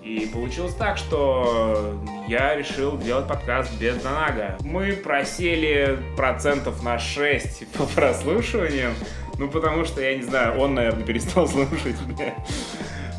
И 0.03 0.29
получилось 0.33 0.73
так, 0.75 0.97
что 0.97 1.97
я 2.27 2.55
решил 2.55 2.97
делать 2.97 3.27
подкаст 3.27 3.73
без 3.77 3.95
Донага. 4.01 4.57
Мы 4.61 4.93
просели 4.93 5.99
процентов 6.17 6.83
на 6.83 6.99
6 6.99 7.67
по 7.77 7.85
прослушиваниям, 7.85 8.93
ну 9.37 9.49
потому 9.49 9.85
что, 9.85 10.01
я 10.01 10.15
не 10.15 10.23
знаю, 10.23 10.59
он, 10.59 10.75
наверное, 10.75 11.05
перестал 11.05 11.47
слушать 11.47 11.95
меня. 12.05 12.33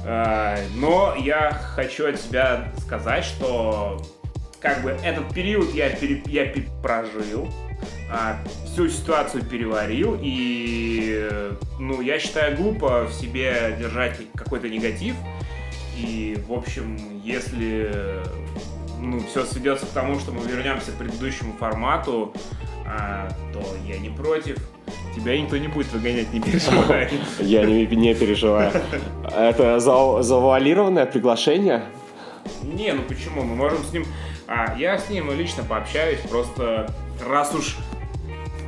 А, 0.04 0.58
Но 0.74 1.14
я 1.18 1.52
хочу 1.52 2.06
от 2.08 2.20
себя 2.20 2.72
сказать, 2.78 3.24
что 3.24 4.02
как 4.60 4.82
бы 4.82 4.90
этот 5.02 5.32
период 5.34 5.72
я, 5.74 5.88
пере- 5.90 6.22
я 6.26 6.46
пе- 6.46 6.68
прожил, 6.82 7.48
а, 8.10 8.36
всю 8.66 8.88
ситуацию 8.88 9.42
переварил, 9.44 10.18
и, 10.20 11.48
ну, 11.78 12.00
я 12.00 12.18
считаю 12.18 12.56
глупо 12.56 13.04
в 13.04 13.12
себе 13.14 13.74
держать 13.78 14.18
какой-то 14.34 14.68
негатив, 14.68 15.14
и, 15.96 16.36
в 16.46 16.52
общем, 16.52 16.98
если, 17.24 17.90
ну, 19.00 19.20
все 19.20 19.44
сведется 19.44 19.86
к 19.86 19.90
тому, 19.90 20.18
что 20.18 20.32
мы 20.32 20.42
вернемся 20.46 20.92
к 20.92 20.94
предыдущему 20.96 21.54
формату, 21.58 22.32
а, 22.86 23.28
то 23.52 23.62
я 23.86 23.98
не 23.98 24.10
против. 24.10 24.56
Тебя 25.14 25.40
никто 25.40 25.56
не 25.56 25.68
будет 25.68 25.90
выгонять, 25.92 26.32
не 26.32 26.40
переживай. 26.40 27.08
Я 27.40 27.64
не, 27.64 27.84
не 27.86 28.14
переживаю. 28.14 28.72
Это 29.36 29.78
за- 29.80 30.22
завуалированное 30.22 31.04
приглашение? 31.06 31.82
Не, 32.62 32.92
ну 32.92 33.02
почему? 33.02 33.42
Мы 33.42 33.54
можем 33.56 33.78
с 33.84 33.92
ним... 33.92 34.04
А, 34.52 34.74
я 34.76 34.98
с 34.98 35.08
ним 35.08 35.30
лично 35.30 35.62
пообщаюсь, 35.62 36.18
просто 36.28 36.92
раз 37.24 37.54
уж 37.54 37.76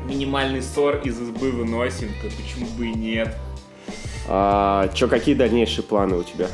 минимальный 0.06 0.62
ссор 0.62 0.98
из 0.98 1.20
избы 1.20 1.50
выносим, 1.50 2.10
то 2.22 2.28
почему 2.28 2.66
бы 2.78 2.86
и 2.86 2.94
нет? 2.94 3.34
А, 4.28 4.88
чё, 4.94 5.08
какие 5.08 5.34
дальнейшие 5.34 5.82
планы 5.82 6.18
у 6.18 6.22
тебя? 6.22 6.46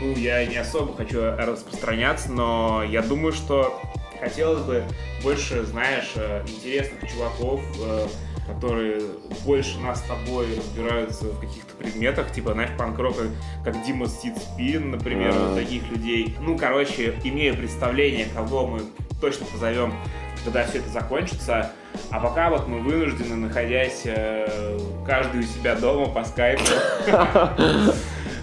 Ну, 0.00 0.14
я 0.14 0.46
не 0.46 0.58
особо 0.58 0.94
хочу 0.94 1.20
распространяться, 1.20 2.30
но 2.30 2.84
я 2.84 3.02
думаю, 3.02 3.32
что 3.32 3.80
хотелось 4.20 4.62
бы 4.62 4.84
больше, 5.24 5.64
знаешь, 5.64 6.12
э, 6.14 6.44
интересных 6.46 7.10
чуваков, 7.10 7.60
э, 7.80 8.06
которые 8.46 9.02
больше 9.44 9.80
нас 9.80 9.98
с 9.98 10.02
тобой 10.02 10.46
разбираются 10.56 11.24
в 11.24 11.40
каких-то 11.40 11.71
предметах, 11.82 12.32
типа, 12.32 12.52
знаешь, 12.52 12.70
панк-рока, 12.78 13.24
как 13.64 13.82
Дима 13.84 14.06
Стит 14.06 14.36
Спин, 14.38 14.90
например, 14.90 15.32
А. 15.34 15.48
вот 15.48 15.56
таких 15.56 15.90
людей. 15.90 16.36
Ну, 16.40 16.56
короче, 16.56 17.14
имею 17.24 17.56
представление, 17.56 18.26
кого 18.34 18.66
мы 18.66 18.80
точно 19.20 19.46
позовем, 19.46 19.94
когда 20.44 20.64
все 20.64 20.78
это 20.78 20.88
закончится. 20.90 21.72
А 22.10 22.20
пока 22.20 22.50
вот 22.50 22.68
мы 22.68 22.78
вынуждены, 22.78 23.36
находясь 23.36 24.02
э, 24.04 24.78
каждый 25.06 25.40
у 25.40 25.42
себя 25.42 25.76
дома 25.76 26.06
по 26.06 26.24
скайпу, 26.24 26.62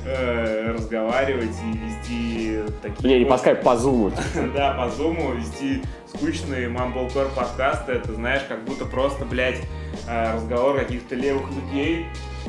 э, 0.05 0.71
разговаривать 0.71 1.55
и 1.65 1.77
вести 1.77 2.59
такие... 2.81 3.09
Не, 3.09 3.19
не 3.19 3.25
по 3.25 3.37
скайпу, 3.37 3.63
по 3.63 3.75
зуму. 3.75 4.11
да, 4.55 4.73
по 4.73 4.89
зуму 4.89 5.33
вести 5.33 5.81
скучные 6.07 6.69
мамблкор 6.69 7.27
подкасты, 7.35 7.93
это, 7.93 8.13
знаешь, 8.13 8.43
как 8.47 8.63
будто 8.65 8.85
просто, 8.85 9.25
блядь, 9.25 9.61
э, 10.07 10.35
разговор 10.35 10.79
каких-то 10.79 11.15
левых 11.15 11.49
людей. 11.51 12.05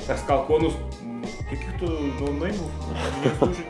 Как 0.07 0.19
сказал 0.19 0.45
Конус, 0.47 0.75
каких-то 1.51 1.87
ноунеймов 2.21 2.71
мне 3.23 3.31
слушать 3.39 3.67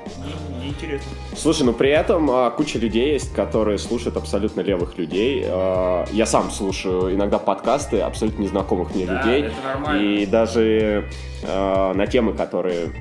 не- 0.58 0.64
неинтересно. 0.64 1.10
Слушай, 1.36 1.62
ну 1.64 1.72
при 1.72 1.90
этом 1.90 2.30
а, 2.30 2.50
куча 2.50 2.78
людей 2.78 3.12
есть, 3.12 3.32
которые 3.34 3.78
слушают 3.78 4.16
абсолютно 4.16 4.60
левых 4.60 4.98
людей. 4.98 5.42
А, 5.46 6.06
я 6.12 6.26
сам 6.26 6.50
слушаю 6.50 7.14
иногда 7.14 7.38
подкасты 7.38 8.00
абсолютно 8.00 8.42
незнакомых 8.42 8.94
мне 8.94 9.06
Да, 9.06 9.22
людей. 9.22 9.42
это 9.44 9.54
нормально. 9.64 10.02
И 10.02 10.26
даже 10.26 11.08
а, 11.44 11.94
на 11.94 12.06
темы, 12.06 12.34
которые 12.34 12.92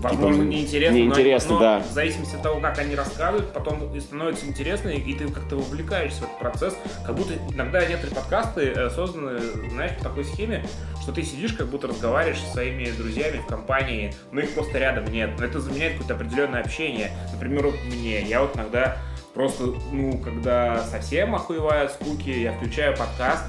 Возможно, 0.00 0.44
типа, 0.44 0.54
неинтересно, 0.54 0.94
неинтересно, 0.94 1.54
но, 1.54 1.60
да. 1.60 1.78
но 1.78 1.84
в 1.84 1.92
зависимости 1.92 2.36
от 2.36 2.42
того, 2.42 2.60
как 2.60 2.78
они 2.78 2.94
рассказывают, 2.94 3.52
потом 3.52 3.92
и 3.92 4.00
становится 4.00 4.46
интересно, 4.46 4.90
и 4.90 5.12
ты 5.12 5.26
как-то 5.28 5.56
вовлекаешься 5.56 6.20
в 6.20 6.24
этот 6.24 6.38
процесс. 6.38 6.76
Как 7.04 7.16
будто 7.16 7.34
иногда 7.52 7.84
некоторые 7.84 8.14
подкасты 8.14 8.60
э, 8.66 8.90
созданы, 8.90 9.40
знаешь, 9.70 9.96
по 9.98 10.04
такой 10.04 10.24
схеме, 10.24 10.64
что 11.02 11.10
ты 11.10 11.24
сидишь, 11.24 11.52
как 11.52 11.66
будто 11.66 11.88
разговариваешь 11.88 12.38
со 12.38 12.52
своими 12.52 12.90
друзьями 12.92 13.38
в 13.38 13.46
компании, 13.46 14.14
но 14.30 14.40
их 14.40 14.54
просто 14.54 14.78
рядом 14.78 15.06
нет. 15.12 15.30
Но 15.36 15.44
это 15.44 15.58
заменяет 15.60 15.94
какое-то 15.94 16.14
определенное 16.14 16.60
общение. 16.60 17.10
Например, 17.32 17.66
вот 17.66 17.76
мне, 17.84 18.22
я 18.22 18.40
вот 18.40 18.54
иногда 18.54 18.98
просто, 19.34 19.64
ну, 19.90 20.18
когда 20.18 20.84
совсем 20.84 21.34
охуеваю 21.34 21.86
от 21.86 21.92
скуки, 21.92 22.30
я 22.30 22.52
включаю 22.52 22.96
подкаст, 22.96 23.44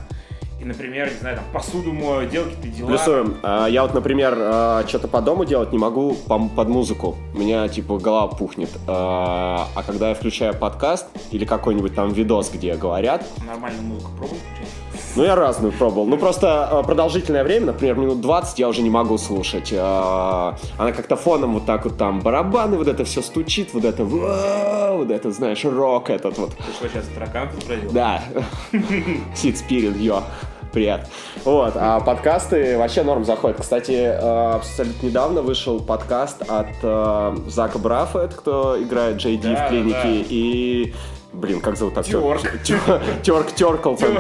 и, 0.59 0.65
например, 0.65 1.11
не 1.11 1.19
знаю, 1.19 1.37
там, 1.37 1.45
посуду 1.53 1.93
мою, 1.93 2.29
делать 2.29 2.55
какие-то 2.55 2.77
дела. 2.77 2.87
Плюсуем. 2.87 3.37
А, 3.43 3.67
Я 3.67 3.83
вот, 3.83 3.93
например, 3.93 4.33
что-то 4.87 5.07
по 5.07 5.21
дому 5.21 5.45
делать 5.45 5.71
не 5.71 5.77
могу 5.77 6.15
под 6.15 6.67
музыку. 6.67 7.15
У 7.33 7.39
меня, 7.39 7.67
типа, 7.67 7.97
голова 7.97 8.27
пухнет. 8.27 8.69
А 8.87 9.59
а 9.75 9.83
когда 9.83 10.09
я 10.09 10.15
включаю 10.15 10.53
подкаст 10.53 11.07
или 11.31 11.45
какой-нибудь 11.45 11.95
там 11.95 12.11
видос, 12.11 12.49
где 12.49 12.75
говорят, 12.75 13.25
Нормальную 13.45 13.83
музыку 13.83 14.11
пробуй 14.17 14.37
ну, 15.15 15.23
я 15.23 15.35
разную 15.35 15.73
пробовал. 15.73 16.05
Ну, 16.05 16.17
просто 16.17 16.65
а, 16.65 16.83
продолжительное 16.83 17.43
время, 17.43 17.67
например, 17.67 17.95
минут 17.95 18.21
20 18.21 18.59
я 18.59 18.69
уже 18.69 18.81
не 18.81 18.89
могу 18.89 19.17
слушать. 19.17 19.73
А, 19.75 20.55
Она 20.77 20.91
как-то 20.91 21.15
фоном 21.15 21.55
вот 21.55 21.65
так 21.65 21.83
вот 21.85 21.97
там 21.97 22.19
барабаны, 22.19 22.77
вот 22.77 22.87
это 22.87 23.03
все 23.05 23.21
стучит, 23.21 23.73
вот 23.73 23.85
это, 23.85 24.05
вот 24.05 25.09
это, 25.09 25.31
знаешь, 25.31 25.65
рок 25.65 26.09
этот 26.09 26.37
вот. 26.37 26.55
Ты 26.55 26.63
что, 26.73 26.87
сейчас 26.89 27.05
тараканов 27.07 27.57
изобразил? 27.57 27.91
Да. 27.91 28.23
Сид 29.35 29.57
Спирит, 29.57 29.97
йо. 29.97 30.23
Привет. 30.71 31.07
Вот, 31.45 31.73
а 31.75 31.99
подкасты 31.99 32.77
вообще 32.77 33.01
норм 33.03 33.25
заходят. 33.25 33.59
Кстати, 33.59 33.91
э, 33.91 34.51
абсолютно 34.53 35.07
недавно 35.07 35.41
вышел 35.41 35.79
подкаст 35.79 36.43
от 36.43 36.67
э, 36.83 37.35
Зака 37.47 37.79
Брафа, 37.79 38.19
это 38.19 38.35
кто 38.35 38.81
играет 38.81 39.17
Ди 39.17 39.37
Да, 39.37 39.65
в 39.65 39.69
клинике, 39.69 40.03
да. 40.03 40.25
и... 40.29 40.93
Блин, 41.31 41.61
как 41.61 41.77
зовут 41.77 41.95
актера? 41.97 42.21
Тёрк. 42.21 42.41
Терк 43.21 43.51
Терклтон. 43.53 44.17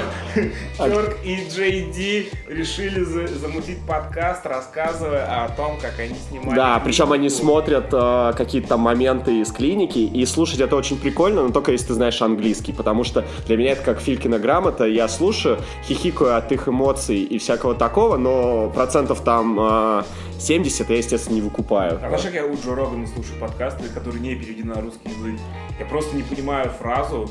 Терк 0.77 1.17
и 1.25 1.47
Джей 1.49 1.91
Ди 1.91 2.29
решили 2.47 3.03
за- 3.03 3.27
замутить 3.27 3.79
подкаст, 3.87 4.45
рассказывая 4.45 5.43
о 5.45 5.49
том, 5.49 5.77
как 5.81 5.99
они 5.99 6.15
снимали. 6.29 6.55
Да, 6.55 6.79
причем 6.85 7.11
они 7.11 7.29
смотрят 7.29 7.87
э, 7.91 8.33
какие-то 8.37 8.69
там 8.69 8.81
моменты 8.81 9.41
из 9.41 9.51
клиники, 9.51 9.97
и 9.97 10.23
слушать 10.27 10.59
это 10.59 10.75
очень 10.75 10.97
прикольно, 10.99 11.41
но 11.41 11.49
только 11.49 11.71
если 11.71 11.87
ты 11.87 11.93
знаешь 11.95 12.21
английский, 12.21 12.73
потому 12.73 13.03
что 13.03 13.25
для 13.47 13.57
меня 13.57 13.71
это 13.71 13.81
как 13.81 13.99
Филькина 13.99 14.37
грамота, 14.37 14.85
я 14.85 15.07
слушаю, 15.07 15.57
хихикаю 15.87 16.37
от 16.37 16.51
их 16.51 16.67
эмоций 16.67 17.17
и 17.21 17.39
всякого 17.39 17.73
такого, 17.73 18.17
но 18.17 18.69
процентов 18.69 19.21
там 19.23 19.57
э, 19.59 20.03
70 20.39 20.89
я, 20.89 20.97
естественно, 20.97 21.35
не 21.35 21.41
выкупаю. 21.41 21.95
А 21.95 22.07
знаешь, 22.07 22.23
как 22.23 22.33
я 22.33 22.45
у 22.45 22.55
Джо 22.55 22.73
Рогана 22.75 23.05
слушаю 23.07 23.39
подкасты, 23.39 23.89
которые 23.89 24.21
не 24.21 24.35
переведены 24.35 24.73
на 24.73 24.81
русский 24.81 25.09
язык? 25.09 25.39
Я 25.79 25.85
просто 25.85 26.15
не 26.15 26.23
понимаю 26.23 26.69
фразу, 26.69 27.29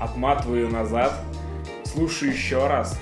отматываю 0.00 0.62
ее 0.64 0.68
назад, 0.68 1.12
слушаю 1.84 2.32
еще 2.32 2.66
раз. 2.66 2.98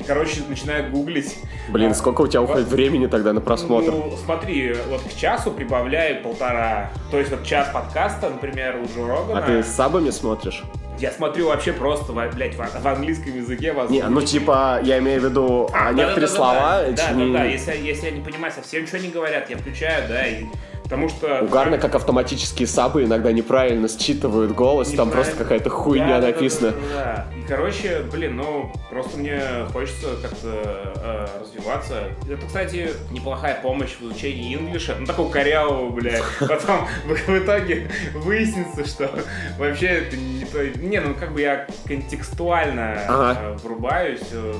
И, 0.00 0.04
короче, 0.04 0.42
начинаю 0.48 0.90
гуглить. 0.90 1.38
Блин, 1.68 1.90
А, 1.90 1.94
сколько 1.94 2.22
у 2.22 2.26
тебя 2.26 2.42
уходит 2.42 2.68
времени 2.68 3.06
тогда 3.06 3.32
на 3.32 3.40
просмотр? 3.40 3.90
Ну, 3.92 4.16
смотри, 4.24 4.74
вот 4.88 5.02
к 5.02 5.14
часу 5.16 5.50
прибавляю 5.50 6.22
полтора. 6.22 6.90
То 7.10 7.18
есть 7.18 7.30
вот 7.30 7.44
час 7.44 7.68
подкаста, 7.72 8.30
например, 8.30 8.76
у 8.78 8.84
Джо 8.86 9.06
Рогана. 9.06 9.38
А 9.38 9.42
ты 9.42 9.62
с 9.62 9.68
сабами 9.68 10.10
смотришь? 10.10 10.62
Я 11.02 11.10
смотрю 11.10 11.48
вообще 11.48 11.72
просто, 11.72 12.12
блядь, 12.12 12.54
в, 12.54 12.58
в 12.58 12.86
английском 12.86 13.36
языке. 13.36 13.72
Не, 13.72 13.72
ну 13.72 13.80
возможно. 13.98 14.24
типа, 14.24 14.80
я 14.84 15.00
имею 15.00 15.20
в 15.20 15.24
виду 15.24 15.68
а, 15.74 15.88
А, 15.88 15.92
некоторые 15.92 16.28
да-да-да-да-да. 16.28 16.28
слова... 16.28 16.82
Да, 16.96 17.08
да, 17.08 17.12
не- 17.12 17.32
да, 17.32 17.44
Если, 17.44 17.76
если 17.84 18.06
я 18.06 18.12
не 18.12 18.20
понимаю 18.20 18.52
совсем, 18.52 18.82
ничего 18.82 18.98
не 18.98 19.08
говорят, 19.08 19.50
я 19.50 19.58
включаю, 19.58 20.08
да, 20.08 20.24
и 20.24 20.44
потому 20.92 21.08
что... 21.08 21.40
Угарно, 21.42 21.78
как 21.78 21.94
автоматические 21.94 22.68
сабы 22.68 23.04
иногда 23.04 23.32
неправильно 23.32 23.88
считывают 23.88 24.52
голос, 24.52 24.88
там 24.88 25.08
Неправильно. 25.08 25.14
просто 25.14 25.36
какая-то 25.36 25.70
хуйня 25.70 26.20
Да, 26.20 26.26
написана. 26.26 26.72
да, 26.72 26.76
да, 26.92 27.26
да. 27.30 27.38
И, 27.38 27.42
короче, 27.48 28.02
блин, 28.12 28.36
ну, 28.36 28.70
просто 28.90 29.18
мне 29.18 29.40
хочется 29.72 30.08
как-то 30.20 30.92
э, 30.96 31.26
развиваться. 31.40 32.10
Это, 32.28 32.46
кстати, 32.46 32.90
неплохая 33.10 33.58
помощь 33.62 33.92
в 33.98 34.02
изучении 34.02 34.54
инглиша. 34.54 34.96
Ну, 35.00 35.06
такого 35.06 35.30
корявого, 35.30 35.88
блядь. 35.88 36.22
Потом 36.40 36.86
в, 37.06 37.38
итоге 37.38 37.90
выяснится, 38.14 38.84
что 38.84 39.10
вообще 39.58 39.86
это 39.86 40.16
не 40.18 40.44
то... 40.44 40.62
Не, 40.78 41.00
ну, 41.00 41.14
как 41.14 41.32
бы 41.32 41.40
я 41.40 41.68
контекстуально 41.86 42.98
э, 43.08 43.56
врубаюсь 43.62 44.28
э, 44.32 44.52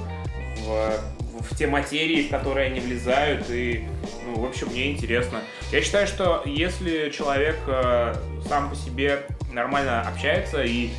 в, 0.65 1.22
в 1.43 1.57
те 1.57 1.67
материи, 1.67 2.27
в 2.27 2.31
которые 2.31 2.67
они 2.67 2.81
влезают, 2.81 3.51
и, 3.51 3.85
ну, 4.27 4.41
в 4.41 4.45
общем, 4.45 4.69
мне 4.69 4.93
интересно. 4.93 5.41
Я 5.71 5.83
считаю, 5.83 6.07
что 6.07 6.43
если 6.45 7.11
человек 7.11 7.57
э, 7.67 8.15
сам 8.49 8.71
по 8.71 8.77
себе 8.77 9.27
нормально 9.51 10.03
общается 10.03 10.63
и 10.63 10.91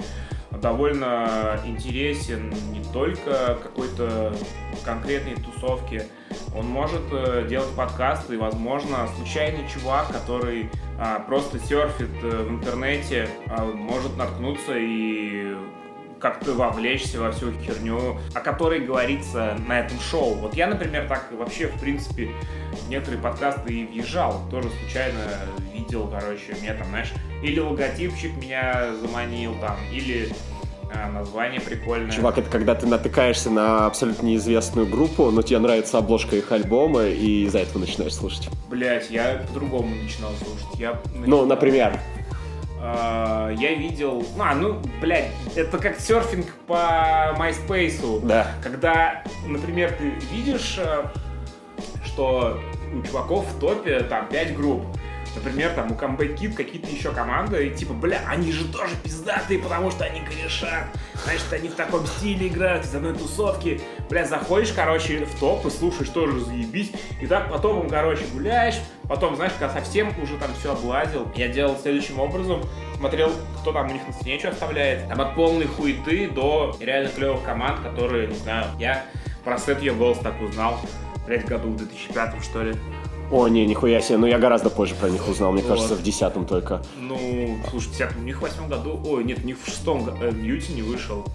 довольно 0.62 1.60
интересен 1.66 2.54
не 2.72 2.84
только 2.94 3.58
какой-то 3.62 4.34
конкретной 4.86 5.36
тусовке, 5.36 6.08
он 6.56 6.68
может 6.68 7.02
э, 7.12 7.46
делать 7.50 7.74
подкасты, 7.76 8.36
и, 8.36 8.38
возможно, 8.38 9.08
случайный 9.18 9.68
чувак, 9.68 10.08
который 10.10 10.70
а, 11.00 11.20
просто 11.20 11.60
серфит 11.60 12.10
э, 12.22 12.44
в 12.44 12.50
интернете, 12.50 13.28
а, 13.48 13.66
может 13.66 14.16
наткнуться 14.16 14.74
и 14.78 15.56
как-то 16.24 16.54
вовлечься 16.54 17.20
во 17.20 17.32
всю 17.34 17.52
херню, 17.52 18.18
о 18.34 18.40
которой 18.40 18.80
говорится 18.80 19.58
на 19.68 19.82
этом 19.82 20.00
шоу. 20.00 20.36
Вот 20.36 20.56
я, 20.56 20.68
например, 20.68 21.06
так 21.10 21.28
вообще, 21.38 21.68
в 21.68 21.78
принципе, 21.82 22.30
в 22.72 22.90
некоторые 22.90 23.22
подкасты 23.22 23.74
и 23.74 23.86
въезжал. 23.86 24.42
Тоже 24.50 24.70
случайно 24.80 25.20
видел, 25.74 26.08
короче, 26.08 26.56
мне 26.62 26.74
там, 26.76 26.88
знаешь, 26.88 27.12
или 27.44 27.60
логотипчик 27.60 28.32
меня 28.42 28.96
заманил 29.02 29.54
там, 29.60 29.76
или 29.92 30.30
а, 30.96 31.12
название 31.12 31.60
прикольное. 31.60 32.10
Чувак, 32.12 32.38
это 32.38 32.50
когда 32.50 32.74
ты 32.74 32.88
натыкаешься 32.88 33.50
на 33.50 33.86
абсолютно 33.86 34.26
неизвестную 34.28 34.88
группу, 34.88 35.30
но 35.30 35.42
тебе 35.42 35.60
нравится 35.60 35.98
обложка 35.98 36.38
их 36.38 36.50
альбома, 36.54 37.04
и 37.04 37.44
из-за 37.48 37.60
этого 37.60 37.80
начинаешь 37.80 38.16
слушать. 38.16 38.48
Блять, 38.70 39.10
я 39.10 39.44
по-другому 39.48 39.94
начинал 39.94 40.32
слушать. 40.42 40.80
Я 40.80 41.02
Ну, 41.16 41.20
начинал- 41.20 41.46
например. 41.48 42.00
А, 42.86 43.50
я 43.50 43.76
видел... 43.76 44.26
А, 44.38 44.54
ну, 44.54 44.82
блядь, 45.00 45.32
это 45.56 45.78
как 45.78 46.00
серфинг 46.00 46.48
по 46.68 47.34
MySpace. 47.40 48.26
Да. 48.26 48.48
Когда, 48.62 49.24
например, 49.48 49.94
ты 49.94 50.10
видишь, 50.34 50.78
э, 50.78 51.06
что 52.04 52.60
у 52.94 53.02
чуваков 53.08 53.48
в 53.48 53.60
топе 53.60 54.02
там 54.02 54.28
5 54.28 54.58
групп. 54.58 54.84
Например, 55.36 55.72
там 55.72 55.92
у 55.92 55.96
Comeback 55.96 56.38
Kid 56.38 56.54
какие-то 56.54 56.90
еще 56.90 57.12
команды, 57.12 57.68
и 57.68 57.76
типа, 57.76 57.94
бля, 57.94 58.22
они 58.28 58.52
же 58.52 58.72
тоже 58.72 58.96
пиздатые, 59.04 59.60
потому 59.60 59.90
что 59.92 60.04
они 60.06 60.22
корешат. 60.22 60.86
Значит, 61.24 61.52
они 61.52 61.70
в 61.70 61.76
таком 61.76 62.06
стиле 62.06 62.48
играют, 62.48 62.86
из 62.86 62.94
одной 62.94 63.14
тусовки. 63.14 63.82
Бля, 64.10 64.26
заходишь, 64.26 64.72
короче, 64.74 65.26
в 65.26 65.40
топ 65.40 65.66
и 65.66 65.70
слушаешь 65.70 66.10
тоже 66.10 66.40
заебись. 66.40 66.92
И 67.22 67.28
так 67.28 67.50
потом, 67.50 67.90
короче, 67.90 68.26
гуляешь. 68.34 68.80
Потом, 69.10 69.36
знаешь, 69.36 69.54
когда 69.60 69.74
совсем 69.74 70.14
уже 70.22 70.38
там 70.38 70.52
все 70.60 70.74
облазил, 70.74 71.28
я 71.36 71.48
делал 71.48 71.78
следующим 71.82 72.20
образом. 72.20 72.62
смотрел, 72.98 73.32
кто 73.62 73.74
там 73.74 73.90
у 73.90 73.94
них 73.94 74.06
на 74.08 74.14
стене 74.14 74.40
что 74.40 74.50
оставляет. 74.50 75.08
Там 75.08 75.20
от 75.20 75.36
полной 75.36 75.66
хуеты 75.66 76.30
до 76.30 76.78
реально 76.80 77.10
клевых 77.10 77.44
команд, 77.44 77.80
которые, 77.82 78.28
не 78.28 78.36
знаю, 78.36 78.66
я 78.80 79.06
про 79.44 79.58
сет 79.58 79.82
ее 79.82 79.94
голос 79.94 80.20
так 80.20 80.40
узнал, 80.42 80.80
блять, 81.26 81.46
году 81.46 81.70
в 81.70 81.78
2005 81.78 82.44
что 82.44 82.64
ли. 82.64 82.76
О, 83.34 83.48
не, 83.48 83.66
нихуя 83.66 84.00
себе, 84.00 84.20
ну 84.20 84.28
я 84.28 84.38
гораздо 84.38 84.70
позже 84.70 84.94
про 84.94 85.10
них 85.10 85.28
узнал, 85.28 85.52
мне 85.52 85.64
Вот. 85.64 85.70
кажется, 85.70 85.96
в 85.96 86.04
десятом 86.04 86.46
только. 86.46 86.84
Ну, 87.00 87.58
слушай, 87.72 87.88
в 87.88 87.92
10 87.98 88.18
у 88.18 88.20
них 88.22 88.38
в 88.38 88.42
восьмом 88.42 88.70
году, 88.70 89.02
ой, 89.06 89.24
нет, 89.24 89.44
них 89.44 89.58
в 89.60 89.66
шестом 89.66 90.04
го- 90.04 90.14
э, 90.22 90.32
не 90.32 90.82
вышел. 90.84 91.26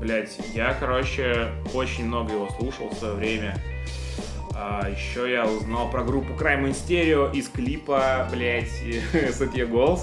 Блять, 0.00 0.38
я, 0.54 0.72
короче, 0.72 1.48
очень 1.74 2.06
много 2.06 2.32
его 2.32 2.48
слушал 2.58 2.88
в 2.88 2.94
свое 2.98 3.14
время. 3.14 3.62
А, 4.54 4.88
еще 4.88 5.30
я 5.30 5.44
узнал 5.46 5.90
про 5.90 6.02
группу 6.02 6.32
Crime 6.32 6.70
in 6.70 6.74
Stereo 6.74 7.30
из 7.34 7.48
клипа, 7.48 8.26
блять, 8.32 8.70
Your 9.54 9.70
Goals. 9.70 10.00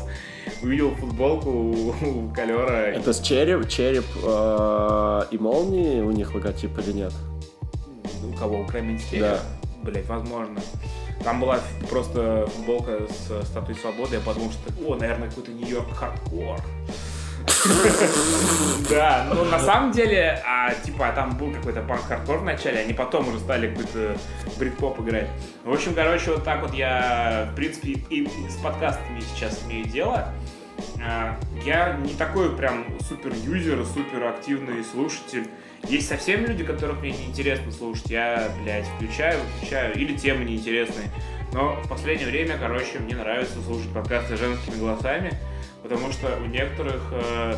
Увидел 0.62 0.94
футболку 0.96 1.50
у, 1.50 1.90
у 1.90 2.30
Калера. 2.34 2.92
Это 2.92 3.12
с 3.12 3.22
череп, 3.22 3.68
череп 3.68 4.06
э, 4.24 5.22
и 5.32 5.38
молнии 5.40 6.02
у 6.02 6.12
них 6.12 6.34
логотип 6.36 6.78
или 6.80 6.92
нет? 6.94 7.14
У 8.24 8.38
кого? 8.38 8.60
У 8.60 8.66
Crime 8.66 8.96
in 8.96 9.00
Stereo? 9.00 9.20
Да. 9.20 9.40
Блять, 9.84 10.08
возможно. 10.08 10.60
Там 11.24 11.40
была 11.40 11.60
просто 11.90 12.48
футболка 12.56 13.02
с 13.10 13.46
статуей 13.48 13.78
свободы. 13.78 14.16
Я 14.16 14.22
подумал, 14.22 14.52
что, 14.52 14.72
о, 14.88 14.96
наверное, 14.96 15.30
какой-то 15.30 15.52
Нью-Йорк 15.52 15.94
хардкор. 15.94 16.60
Да, 18.90 19.28
ну 19.34 19.44
на 19.46 19.60
самом 19.60 19.92
деле, 19.92 20.42
а, 20.46 20.74
типа, 20.74 21.12
там 21.14 21.38
был 21.38 21.52
какой-то 21.52 21.82
панк-хардкор 21.82 22.40
в 22.40 22.44
начале, 22.44 22.80
они 22.80 22.94
потом 22.94 23.28
уже 23.28 23.40
стали 23.40 23.70
какой-то 23.70 24.18
брит-поп 24.58 25.00
играть. 25.02 25.28
В 25.64 25.72
общем, 25.74 25.94
короче, 25.94 26.32
вот 26.32 26.44
так 26.44 26.62
вот 26.62 26.74
я, 26.74 27.50
в 27.52 27.56
принципе, 27.56 27.92
и 28.10 28.28
с 28.50 28.56
подкастами 28.64 29.22
сейчас 29.22 29.62
имею 29.68 29.86
дело. 29.86 30.34
А, 31.04 31.38
Я 31.66 31.98
не 31.98 32.14
такой 32.14 32.56
прям 32.56 32.86
супер 33.08 33.34
юзер, 33.34 33.86
супер 33.86 34.26
активный 34.26 34.84
слушатель. 34.84 35.48
Есть 35.88 36.08
совсем 36.08 36.46
люди, 36.46 36.64
которых 36.64 37.00
мне 37.02 37.12
неинтересно 37.12 37.72
слушать. 37.72 38.10
Я, 38.10 38.52
блядь, 38.62 38.86
включаю, 38.96 39.40
выключаю. 39.44 39.96
Или 39.96 40.16
темы 40.18 40.46
неинтересные. 40.46 41.10
Но 41.54 41.76
в 41.84 41.88
последнее 41.88 42.28
время, 42.28 42.58
короче, 42.58 43.00
мне 43.00 43.16
нравится 43.16 43.62
слушать 43.62 43.92
подкасты 43.92 44.38
женскими 44.38 44.80
голосами, 44.80 45.32
потому 45.82 46.12
что 46.12 46.38
у 46.38 46.46
некоторых 46.46 47.02
э, 47.12 47.56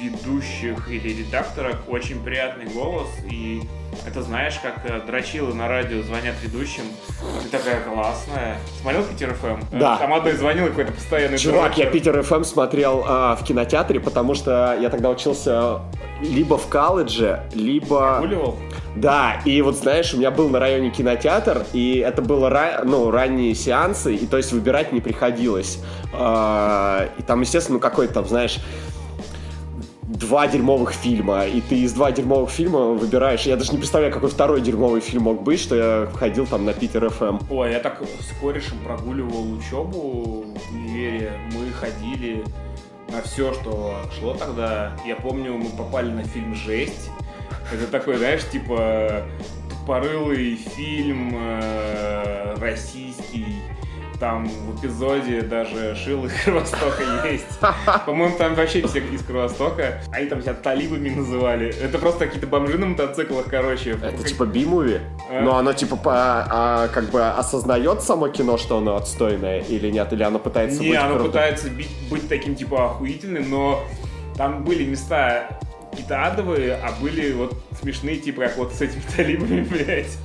ведущих 0.00 0.90
или 0.90 1.22
редакторов 1.22 1.76
очень 1.88 2.22
приятный 2.22 2.66
голос, 2.66 3.08
и 3.30 3.62
это 4.06 4.22
знаешь, 4.22 4.58
как 4.62 4.80
э, 4.84 5.00
дрочилы 5.06 5.54
на 5.54 5.68
радио 5.68 6.02
звонят 6.02 6.34
ведущим, 6.42 6.82
ты 7.42 7.48
такая 7.48 7.80
классная. 7.80 8.58
Смотрел 8.80 9.04
Питер 9.04 9.34
ФМ? 9.34 9.78
Да. 9.78 9.96
Там 9.96 10.12
одной 10.14 10.32
звонил 10.32 10.66
какой-то 10.66 10.92
постоянный 10.92 11.38
Чувак, 11.38 11.76
я 11.78 11.84
дрочер. 11.84 11.92
Питер 11.92 12.22
ФМ 12.22 12.44
смотрел 12.44 13.04
а, 13.06 13.36
в 13.36 13.44
кинотеатре, 13.44 14.00
потому 14.00 14.34
что 14.34 14.76
я 14.80 14.90
тогда 14.90 15.10
учился 15.10 15.80
либо 16.20 16.56
в 16.58 16.66
колледже, 16.68 17.42
либо... 17.54 18.18
Гуливал? 18.20 18.56
Да, 18.94 19.40
и 19.44 19.60
вот 19.60 19.76
знаешь, 19.76 20.14
у 20.14 20.16
меня 20.16 20.30
был 20.30 20.48
на 20.48 20.58
районе 20.58 20.90
кинотеатр, 20.90 21.66
и 21.74 21.98
это 21.98 22.22
было 22.22 22.48
ра- 22.48 22.80
ну, 22.84 23.10
ранние 23.10 23.54
сеансы, 23.54 24.14
и 24.14 24.26
то 24.26 24.38
есть 24.38 24.52
выбирать 24.52 24.92
не 24.92 25.00
приходилось. 25.00 25.78
А, 26.14 27.08
И 27.18 27.22
там, 27.22 27.40
естественно, 27.42 27.74
ну 27.76 27.80
какой-то 27.80 28.14
там, 28.14 28.26
знаешь, 28.26 28.58
два 30.06 30.46
дерьмовых 30.46 30.92
фильма, 30.92 31.46
и 31.46 31.60
ты 31.60 31.80
из 31.80 31.92
два 31.92 32.12
дерьмовых 32.12 32.50
фильма 32.50 32.92
выбираешь. 32.92 33.42
Я 33.42 33.56
даже 33.56 33.72
не 33.72 33.78
представляю, 33.78 34.12
какой 34.12 34.30
второй 34.30 34.60
дерьмовый 34.60 35.00
фильм 35.00 35.24
мог 35.24 35.42
быть, 35.42 35.60
что 35.60 35.74
я 35.74 36.08
ходил 36.14 36.46
там 36.46 36.64
на 36.64 36.72
Питер 36.72 37.08
ФМ. 37.10 37.38
Ой, 37.50 37.72
я 37.72 37.80
так 37.80 38.00
с 38.02 38.40
корешем 38.40 38.78
прогуливал 38.84 39.52
учебу 39.52 40.44
в 40.54 40.74
универе. 40.74 41.32
Мы 41.52 41.70
ходили 41.72 42.44
на 43.10 43.22
все, 43.22 43.52
что 43.54 43.96
шло 44.18 44.34
тогда. 44.34 44.96
Я 45.06 45.16
помню, 45.16 45.54
мы 45.54 45.70
попали 45.70 46.10
на 46.10 46.22
фильм 46.24 46.54
«Жесть». 46.54 47.10
Это 47.72 47.86
такой, 47.88 48.16
знаешь, 48.16 48.48
типа 48.48 49.22
тупорылый 49.70 50.56
фильм 50.56 51.32
э, 51.34 52.54
российский. 52.58 53.46
Там 54.18 54.46
в 54.46 54.80
эпизоде 54.80 55.42
даже 55.42 55.94
Шил 55.94 56.24
из 56.24 56.32
Кровостока 56.44 57.02
есть. 57.28 57.44
По-моему, 58.06 58.34
там 58.38 58.54
вообще 58.54 58.86
все 58.86 59.00
из 59.00 59.22
Кровостока. 59.22 60.00
Они 60.10 60.26
там 60.26 60.40
себя 60.40 60.54
талибами 60.54 61.10
называли. 61.10 61.68
Это 61.68 61.98
просто 61.98 62.24
какие-то 62.26 62.46
бомжи 62.46 62.78
на 62.78 62.86
мотоциклах, 62.86 63.44
короче. 63.50 63.98
Это 64.02 64.24
типа 64.24 64.44
би-муви? 64.44 65.00
А? 65.30 65.42
Но 65.42 65.56
оно 65.56 65.72
типа 65.74 65.96
по- 65.96 66.12
а, 66.14 66.88
как 66.88 67.10
бы 67.10 67.26
осознает 67.28 68.02
само 68.02 68.28
кино, 68.28 68.56
что 68.56 68.78
оно 68.78 68.96
отстойное 68.96 69.60
или 69.60 69.90
нет? 69.90 70.10
Или 70.14 70.22
оно 70.22 70.38
пытается 70.38 70.80
Не, 70.80 70.90
быть 70.90 70.98
оно 70.98 71.08
крутым? 71.16 71.26
пытается 71.32 71.68
быть 72.10 72.28
таким 72.28 72.54
типа 72.54 72.86
охуительным, 72.86 73.50
но 73.50 73.84
там 74.36 74.64
были 74.64 74.84
места 74.84 75.58
какие-то 75.96 76.24
адовые, 76.26 76.74
а 76.74 76.92
были 77.00 77.32
вот 77.32 77.56
смешные, 77.80 78.16
типа 78.18 78.42
как 78.42 78.58
вот 78.58 78.72
с 78.74 78.82
этими 78.82 79.02
талибами, 79.16 79.60
блядь. 79.70 80.18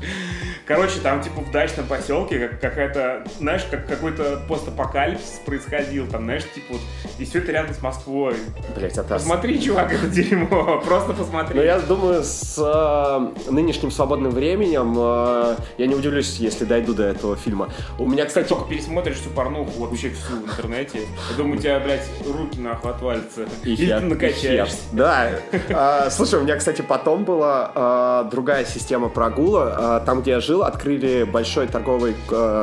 Короче, 0.66 1.00
там 1.02 1.22
типа 1.22 1.42
в 1.42 1.52
дачном 1.52 1.86
поселке 1.88 2.48
как- 2.48 2.62
какая-то, 2.62 3.24
знаешь, 3.40 3.64
как 3.70 3.88
какой-то 3.88 4.42
постапокалипсис 4.48 5.42
происходил, 5.46 6.08
там, 6.08 6.24
знаешь, 6.24 6.44
типа 6.54 6.74
вот, 6.74 6.82
и 7.18 7.26
все 7.26 7.40
это 7.40 7.52
рядом 7.52 7.74
с 7.74 7.82
Москвой. 7.82 8.36
Блять, 8.76 8.94
это... 8.98 9.16
Посмотри, 9.16 9.62
чувак, 9.62 9.92
это 9.92 10.08
дерьмо, 10.08 10.82
просто 10.86 11.14
посмотри. 11.14 11.56
Ну, 11.60 11.64
я 11.66 11.80
думаю, 11.80 12.24
с 12.24 12.56
э, 12.58 13.52
нынешним 13.52 13.92
свободным 13.92 14.32
временем 14.32 14.94
э, 14.98 15.56
я 15.78 15.88
не 15.88 15.96
удивлюсь, 15.96 16.38
если 16.38 16.64
дойду 16.64 16.94
до 16.94 17.04
этого 17.04 17.36
фильма. 17.36 17.70
У 17.98 18.08
меня, 18.08 18.26
кстати, 18.26 18.48
Только 18.48 18.70
пересмотришь 18.70 19.18
всю 19.18 19.30
порнуху 19.32 19.86
вообще 19.86 20.12
всю 20.12 20.38
в 20.38 20.46
интернете. 20.46 21.00
Я 21.32 21.38
думаю, 21.38 21.58
у 21.58 21.62
тебя, 21.62 21.80
блядь, 21.80 22.08
руки 22.26 22.60
нахуй 22.60 22.92
отвалятся. 22.92 23.46
И 23.64 23.74
Или 23.74 23.88
хер, 23.88 24.00
ты 24.00 24.06
накачаешься. 24.06 24.78
Да. 24.94 25.32
А, 25.69 26.10
Слушай, 26.10 26.39
у 26.39 26.43
меня, 26.43 26.56
кстати, 26.58 26.82
потом 26.82 27.24
была 27.24 27.71
а, 27.76 28.24
другая 28.24 28.65
система 28.65 29.10
прогула. 29.10 29.76
А, 29.78 30.00
Там, 30.02 30.21
где 30.21 30.32
я 30.32 30.39
жил, 30.39 30.63
открыли 30.63 31.24
большой 31.24 31.67
торговый 31.67 32.15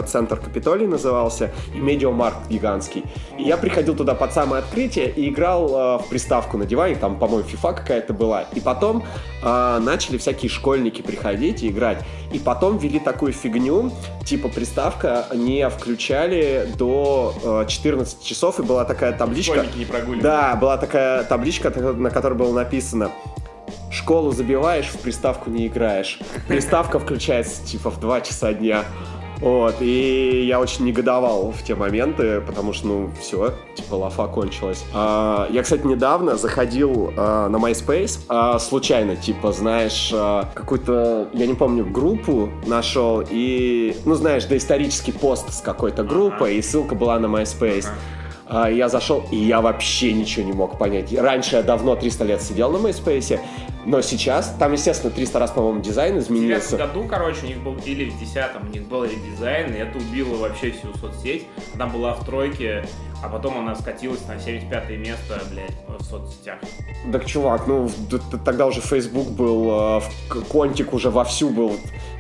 центр 0.06 0.36
Капитолий 0.36 0.86
назывался, 0.86 1.50
и 1.74 1.78
медиамаркт 1.78 2.48
гигантский. 2.48 3.04
И 3.38 3.42
я 3.42 3.56
приходил 3.56 3.94
туда 3.94 4.14
под 4.14 4.32
самое 4.32 4.62
открытие 4.62 5.10
и 5.10 5.28
играл 5.28 5.74
а, 5.74 5.98
в 5.98 6.08
приставку 6.08 6.58
на 6.58 6.66
диване, 6.66 6.96
там, 6.96 7.18
по-моему, 7.18 7.48
FIFA 7.48 7.74
какая-то 7.74 8.12
была. 8.12 8.42
И 8.54 8.60
потом 8.60 9.04
а, 9.42 9.78
начали 9.78 10.18
всякие 10.18 10.50
школьники 10.50 11.02
приходить 11.02 11.62
и 11.62 11.68
играть. 11.68 11.98
И 12.32 12.38
потом 12.38 12.78
ввели 12.78 12.98
такую 12.98 13.32
фигню, 13.32 13.90
типа 14.24 14.48
приставка 14.48 15.26
не 15.34 15.68
включали 15.68 16.68
до 16.76 17.34
а, 17.44 17.66
14 17.66 18.22
часов, 18.22 18.60
и 18.60 18.62
была 18.62 18.84
такая 18.84 19.12
табличка. 19.12 19.54
Школьники 19.54 19.78
не 19.78 19.84
прогуливают. 19.84 20.22
Да, 20.22 20.56
была 20.56 20.76
такая 20.76 21.24
табличка, 21.24 21.70
на 21.70 22.10
которой 22.10 22.34
было 22.34 22.52
написано 22.52 23.10
Школу 23.90 24.32
забиваешь, 24.32 24.86
в 24.86 24.98
приставку 24.98 25.50
не 25.50 25.66
играешь. 25.66 26.18
Приставка 26.46 26.98
включается 26.98 27.64
типа 27.64 27.90
в 27.90 28.00
2 28.00 28.20
часа 28.20 28.52
дня. 28.52 28.84
Вот, 29.40 29.76
и 29.80 30.44
я 30.46 30.60
очень 30.60 30.84
негодовал 30.84 31.52
в 31.52 31.62
те 31.62 31.74
моменты, 31.74 32.40
потому 32.40 32.72
что, 32.72 32.88
ну, 32.88 33.10
все, 33.20 33.54
типа, 33.74 33.94
лафа 33.94 34.26
кончилась. 34.26 34.84
А, 34.92 35.46
я, 35.50 35.62
кстати, 35.62 35.86
недавно 35.86 36.36
заходил 36.36 37.12
а, 37.16 37.48
на 37.48 37.56
MySpace, 37.56 38.20
а, 38.28 38.58
случайно, 38.58 39.16
типа, 39.16 39.52
знаешь, 39.52 40.10
а, 40.12 40.48
какую-то, 40.54 41.28
я 41.32 41.46
не 41.46 41.54
помню, 41.54 41.84
группу 41.84 42.48
нашел, 42.66 43.22
и, 43.28 43.96
ну, 44.04 44.14
знаешь, 44.14 44.44
доисторический 44.44 45.12
пост 45.12 45.52
с 45.52 45.60
какой-то 45.60 46.02
группой, 46.02 46.56
и 46.56 46.62
ссылка 46.62 46.94
была 46.94 47.18
на 47.18 47.26
MySpace. 47.26 47.86
Ага. 47.86 48.17
А, 48.50 48.70
я 48.70 48.88
зашел, 48.88 49.24
и 49.30 49.36
я 49.36 49.60
вообще 49.60 50.12
ничего 50.12 50.46
не 50.46 50.52
мог 50.52 50.78
понять. 50.78 51.12
Раньше 51.14 51.56
я 51.56 51.62
давно 51.62 51.96
300 51.96 52.24
лет 52.24 52.42
сидел 52.42 52.70
на 52.70 52.78
MySpace, 52.78 53.38
но 53.84 54.00
сейчас, 54.00 54.54
там, 54.58 54.72
естественно, 54.72 55.12
300 55.12 55.38
раз, 55.38 55.50
по-моему, 55.50 55.80
дизайн 55.80 56.16
В 56.16 56.20
изменился. 56.20 56.76
году, 56.78 57.04
короче, 57.08 57.40
у 57.44 57.46
них 57.48 57.58
был, 57.62 57.76
или 57.84 58.08
в 58.08 58.18
десятом, 58.18 58.68
у 58.68 58.72
них 58.72 58.84
был 58.88 59.04
редизайн, 59.04 59.74
и 59.74 59.78
это 59.78 59.98
убило 59.98 60.36
вообще 60.36 60.70
всю 60.72 60.92
соцсеть. 60.98 61.46
Она 61.74 61.86
была 61.88 62.14
в 62.14 62.24
тройке, 62.24 62.86
а 63.22 63.28
потом 63.28 63.58
она 63.58 63.74
скатилась 63.74 64.26
на 64.26 64.38
75 64.40 64.90
место, 64.98 65.42
блядь, 65.50 65.76
в 65.86 66.02
соцсетях. 66.04 66.56
Так, 67.12 67.26
чувак, 67.26 67.66
ну, 67.66 67.90
тогда 68.44 68.66
уже 68.66 68.80
Facebook 68.80 69.28
был, 69.28 69.68
а, 69.70 70.00
в- 70.00 70.44
Контик 70.48 70.94
уже 70.94 71.10
вовсю 71.10 71.50
был, 71.50 71.72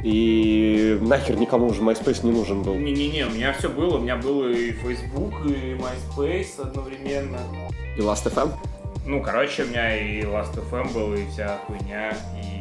и 0.02 0.98
нахер 1.00 1.36
никому 1.36 1.66
уже 1.66 1.82
MySpace 1.82 2.24
не 2.24 2.32
нужен 2.32 2.62
был. 2.62 2.74
Не-не-не, 2.74 3.26
у 3.26 3.30
меня 3.30 3.52
все 3.52 3.68
было, 3.68 3.96
у 3.96 4.00
меня 4.00 4.16
было 4.16 4.48
и 4.48 4.72
Facebook, 4.72 5.34
и 5.46 5.74
MySpace 5.74 6.60
одновременно. 6.60 7.38
И 7.96 8.00
Last.fm? 8.00 8.52
Ну, 9.06 9.22
короче, 9.22 9.64
у 9.64 9.66
меня 9.66 9.96
и 9.96 10.22
Last.fm 10.22 10.92
был, 10.92 11.14
и 11.14 11.26
вся 11.30 11.58
хуйня, 11.66 12.16
и 12.42 12.58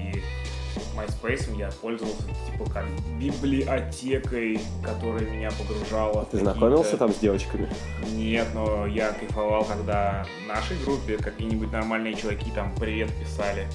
MySpace 0.96 1.56
я 1.58 1.70
пользовался, 1.82 2.24
типа, 2.50 2.70
как 2.72 2.86
библиотекой, 3.20 4.60
которая 4.84 5.26
меня 5.26 5.52
погружала. 5.52 6.26
Ты 6.32 6.40
знакомился 6.40 6.98
там 6.98 7.14
с 7.14 7.18
девочками? 7.18 7.70
Нет, 8.16 8.48
но 8.56 8.88
я 8.88 9.12
кайфовал, 9.12 9.64
когда 9.64 10.26
в 10.44 10.48
нашей 10.48 10.78
группе 10.84 11.18
какие-нибудь 11.18 11.72
нормальные 11.72 12.16
чуваки 12.16 12.50
там 12.56 12.74
привет 12.76 13.12
писали. 13.14 13.68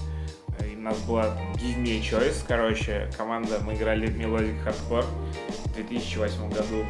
И 0.61 0.76
у 0.76 0.80
нас 0.80 0.98
была 1.00 1.36
Give 1.55 1.82
Me 1.82 1.98
a 1.98 2.00
Choice, 2.00 2.44
короче, 2.46 3.11
команда, 3.16 3.61
мы 3.64 3.74
играли 3.74 4.07
в 4.07 4.16
Melodic 4.18 4.57
Hardcore 4.64 5.07
в 5.48 5.74
2008 5.74 6.50
году. 6.50 6.84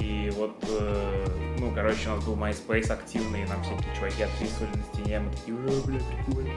И 0.00 0.30
вот, 0.36 0.56
э, 0.68 1.26
ну, 1.58 1.72
короче, 1.74 2.08
у 2.08 2.16
нас 2.16 2.24
был 2.24 2.34
MySpace 2.34 2.92
активный, 2.92 3.42
и 3.42 3.46
нам 3.46 3.62
всякие 3.62 3.94
чуваки 3.96 4.22
отписывали 4.22 4.76
на 4.76 4.82
стене, 4.82 5.20
мы 5.20 5.30
такие, 5.30 5.56
«Э, 5.56 5.86
бля, 5.86 6.00
прикольно. 6.24 6.52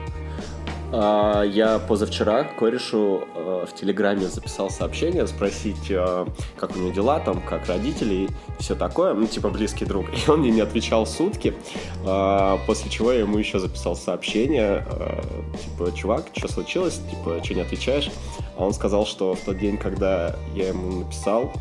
А, 0.92 1.42
Я 1.42 1.78
позавчера 1.78 2.44
корешу 2.44 3.22
э, 3.34 3.66
в 3.68 3.74
Телеграме 3.74 4.26
записал 4.26 4.70
сообщение, 4.70 5.26
спросить, 5.26 5.90
э, 5.90 6.26
как 6.56 6.74
у 6.76 6.78
него 6.80 6.90
дела, 6.90 7.20
там, 7.20 7.40
как 7.40 7.66
родители 7.68 8.14
и 8.14 8.28
все 8.58 8.74
такое, 8.74 9.14
ну, 9.14 9.26
типа, 9.26 9.50
близкий 9.50 9.84
друг. 9.84 10.06
И 10.26 10.30
он 10.30 10.40
мне 10.40 10.50
не 10.50 10.60
отвечал 10.60 11.06
сутки, 11.06 11.54
А, 12.04 12.58
после 12.66 12.90
чего 12.90 13.12
я 13.12 13.20
ему 13.20 13.38
еще 13.38 13.58
записал 13.60 13.94
сообщение, 13.94 14.84
э, 14.90 15.22
типа, 15.62 15.92
чувак, 15.96 16.26
что 16.36 16.48
случилось, 16.48 17.00
типа, 17.10 17.42
что 17.42 17.54
не 17.54 17.60
отвечаешь? 17.60 18.10
А 18.56 18.64
он 18.64 18.72
сказал, 18.72 19.06
что 19.06 19.34
в 19.34 19.40
тот 19.40 19.58
день, 19.58 19.78
когда 19.78 20.34
я 20.54 20.68
ему 20.68 21.04
написал, 21.04 21.52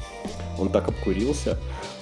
он 0.57 0.69
так 0.69 0.87
обкурился, 0.87 1.57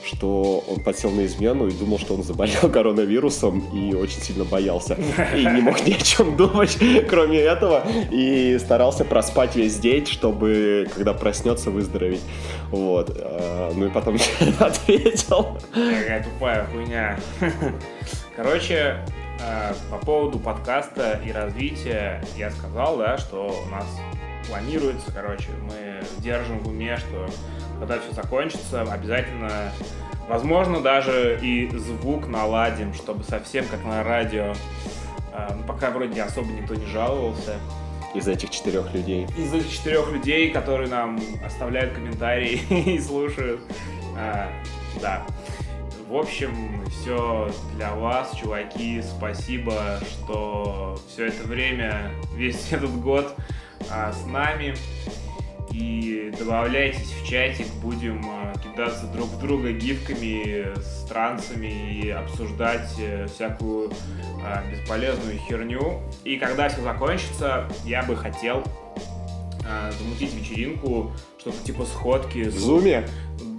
что 0.08 0.64
он 0.68 0.80
подсел 0.80 1.12
на 1.12 1.26
измену 1.26 1.68
и 1.68 1.72
думал, 1.72 2.00
что 2.00 2.16
он 2.16 2.24
заболел 2.24 2.70
коронавирусом 2.74 3.60
и 3.74 3.94
очень 3.94 4.22
сильно 4.22 4.46
боялся. 4.46 4.98
И 5.36 5.46
не 5.46 5.62
мог 5.62 5.86
ни 5.86 5.94
о 5.94 5.98
чем 5.98 6.36
думать, 6.38 6.78
кроме 7.10 7.40
этого. 7.40 7.84
И 8.12 8.58
старался 8.60 9.06
проспать 9.06 9.56
весь 9.56 9.78
день, 9.78 10.06
чтобы, 10.06 10.88
когда 10.96 11.14
проснется, 11.14 11.70
выздороветь. 11.70 12.22
Вот. 12.72 13.12
А, 13.20 13.72
Ну 13.76 13.86
и 13.86 13.90
потом 13.90 14.18
ответил. 14.60 15.58
Какая 15.74 16.24
тупая 16.24 16.66
хуйня. 16.68 17.20
Короче, 18.36 19.04
э, 19.40 19.74
по 19.90 19.98
поводу 19.98 20.40
подкаста 20.40 21.20
и 21.26 21.32
развития 21.32 22.24
я 22.38 22.52
сказал, 22.52 22.98
да, 22.98 23.18
что 23.18 23.48
у 23.48 23.70
нас 23.70 23.86
планируется, 24.48 25.12
короче, 25.14 25.50
мы 25.62 26.04
держим 26.20 26.60
в 26.60 26.68
уме, 26.68 26.98
что 26.98 27.30
когда 27.80 28.00
все 28.00 28.14
закончится, 28.14 28.82
обязательно, 28.82 29.72
возможно, 30.28 30.82
даже 30.82 31.40
и 31.42 31.70
звук 31.78 32.28
наладим, 32.28 32.94
чтобы 32.94 33.24
совсем 33.24 33.66
как 33.68 33.84
на 33.84 34.04
радио. 34.04 34.54
Э, 35.34 35.50
пока 35.68 35.92
вроде 35.92 36.22
особо 36.22 36.52
никто 36.52 36.76
не 36.76 36.86
жаловался. 36.86 37.58
Из 38.16 38.28
этих 38.28 38.50
четырех 38.50 38.94
людей. 38.94 39.28
Из 39.38 39.54
этих 39.54 39.72
четырех 39.72 40.12
людей, 40.12 40.50
которые 40.50 40.90
нам 40.90 41.20
оставляют 41.46 41.94
комментарии 41.94 42.62
и 42.96 43.00
слушают. 43.00 43.62
А, 44.18 44.50
да. 45.02 45.26
В 46.08 46.16
общем, 46.16 46.84
все 46.90 47.52
для 47.76 47.94
вас, 47.94 48.34
чуваки. 48.34 49.02
Спасибо, 49.02 50.00
что 50.10 50.98
все 51.10 51.28
это 51.28 51.46
время, 51.46 52.12
весь 52.34 52.72
этот 52.72 52.98
год 53.02 53.36
а, 53.92 54.12
с 54.12 54.26
нами. 54.26 54.76
И 55.72 56.34
добавляйтесь 56.40 57.12
в 57.12 57.28
чатик, 57.28 57.68
будем 57.82 58.22
а, 58.26 58.54
кидаться 58.58 59.06
друг 59.08 59.28
в 59.28 59.40
друга 59.40 59.72
гифками, 59.74 60.74
с 60.80 61.06
трансами 61.08 62.02
и 62.02 62.10
обсуждать 62.10 62.94
э, 62.98 63.28
всякую 63.28 63.92
а, 64.44 64.64
бесполезную 64.72 65.38
херню. 65.38 66.02
И 66.24 66.38
когда 66.38 66.70
все 66.70 66.82
закончится, 66.82 67.68
я 67.86 68.02
бы 68.04 68.16
хотел 68.16 68.64
а, 69.68 69.92
замутить 69.92 70.34
вечеринку, 70.34 71.12
что-то 71.38 71.64
типа 71.64 71.86
сходки. 71.86 72.44
В 72.44 72.58
зуме? 72.58 73.08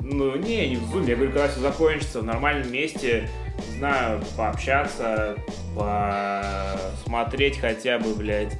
Ну, 0.02 0.36
не, 0.36 0.70
не 0.70 0.76
в 0.76 0.90
зуме, 0.90 1.10
я 1.10 1.16
говорю, 1.16 1.32
когда 1.32 1.48
все 1.48 1.60
закончится, 1.60 2.20
в 2.20 2.24
нормальном 2.24 2.72
месте, 2.72 3.28
не 3.70 3.78
знаю, 3.78 4.22
пообщаться, 4.36 5.36
посмотреть 5.76 7.58
хотя 7.58 7.98
бы, 7.98 8.14
блядь, 8.14 8.58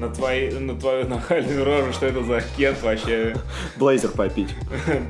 на, 0.00 0.08
твои, 0.08 0.50
на 0.50 0.74
твою 0.74 1.06
нахальную 1.06 1.64
рожу, 1.64 1.92
что 1.92 2.06
это 2.06 2.22
за 2.24 2.40
кент 2.56 2.82
вообще. 2.82 3.36
Блейзер 3.76 4.10
попить. 4.10 4.48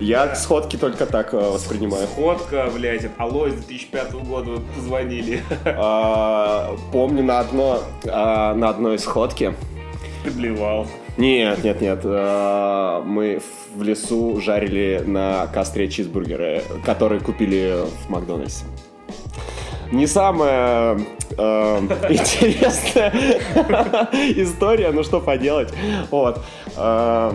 Я 0.01 0.35
сходки 0.35 0.77
только 0.77 1.07
так 1.07 1.33
э, 1.33 1.37
воспринимаю. 1.39 2.07
Сходка, 2.09 2.69
блядь, 2.75 3.05
от 3.05 3.13
Алой 3.19 3.53
с 3.53 3.55
2005 3.55 4.13
года 4.15 4.51
вот 4.53 4.65
позвонили. 4.77 5.43
А, 5.65 6.77
Помню 6.93 7.23
на 7.23 7.39
одно, 7.41 7.81
а, 8.07 8.55
на 8.55 8.69
одной 8.71 8.99
сходке, 8.99 9.55
Ты 10.25 10.31
блевал. 10.33 10.87
Нет, 11.17 11.63
нет, 11.65 11.81
нет. 11.81 12.01
э, 12.05 13.03
Мы 13.05 13.41
в 13.75 13.83
лесу 13.83 14.41
жарили 14.41 15.03
на 15.07 15.47
костре 15.49 15.89
чизбургеры, 15.89 16.63
которые 16.85 17.21
купили 17.21 17.85
в 18.07 18.11
Макдональдсе. 18.11 18.65
Не 19.93 20.07
самая 20.07 20.97
э, 20.97 20.99
интересная 22.09 23.11
история, 24.37 24.91
ну 24.93 25.03
что 25.03 25.21
поделать. 25.21 25.73
Вот. 26.11 26.43
Э, 26.77 27.33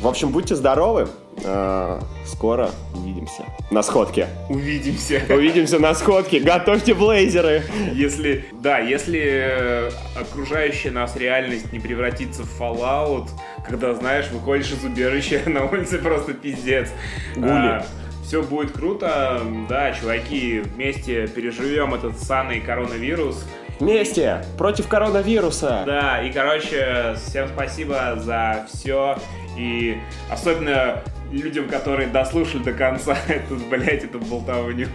В 0.00 0.06
общем, 0.06 0.30
будьте 0.30 0.54
здоровы. 0.54 1.08
Э, 1.44 2.00
Скоро 2.26 2.70
увидимся 2.94 3.44
на 3.70 3.82
сходке. 3.82 4.26
Увидимся. 4.48 5.22
Увидимся 5.30 5.78
на 5.78 5.94
сходке. 5.94 6.40
Готовьте 6.40 6.94
блейзеры. 6.94 7.62
Если, 7.94 8.44
да, 8.60 8.78
если 8.78 9.20
э, 9.24 9.90
окружающая 10.20 10.90
нас 10.90 11.16
реальность 11.16 11.72
не 11.72 11.78
превратится 11.80 12.42
в 12.42 12.60
Fallout, 12.60 13.28
когда, 13.66 13.94
знаешь, 13.94 14.26
выходишь 14.30 14.72
из 14.72 14.84
убежища, 14.84 15.42
на 15.46 15.64
улице 15.64 15.98
просто 15.98 16.32
пиздец. 16.34 16.88
Гули. 17.36 17.82
Все 18.28 18.42
будет 18.42 18.72
круто, 18.72 19.40
да, 19.70 19.90
чуваки, 19.92 20.60
вместе 20.60 21.26
переживем 21.26 21.94
этот 21.94 22.18
санный 22.18 22.60
коронавирус. 22.60 23.42
Вместе 23.80 24.44
против 24.58 24.86
коронавируса. 24.86 25.84
Да, 25.86 26.20
и, 26.22 26.30
короче, 26.30 27.14
всем 27.16 27.48
спасибо 27.48 28.16
за 28.18 28.66
все. 28.70 29.16
И 29.56 29.96
особенно 30.30 31.02
людям, 31.30 31.68
которые 31.68 32.08
дослушали 32.08 32.62
до 32.62 32.72
конца 32.72 33.16
эту, 33.28 33.56
блядь, 33.56 34.04
эту 34.04 34.18
болтовню. 34.18 34.88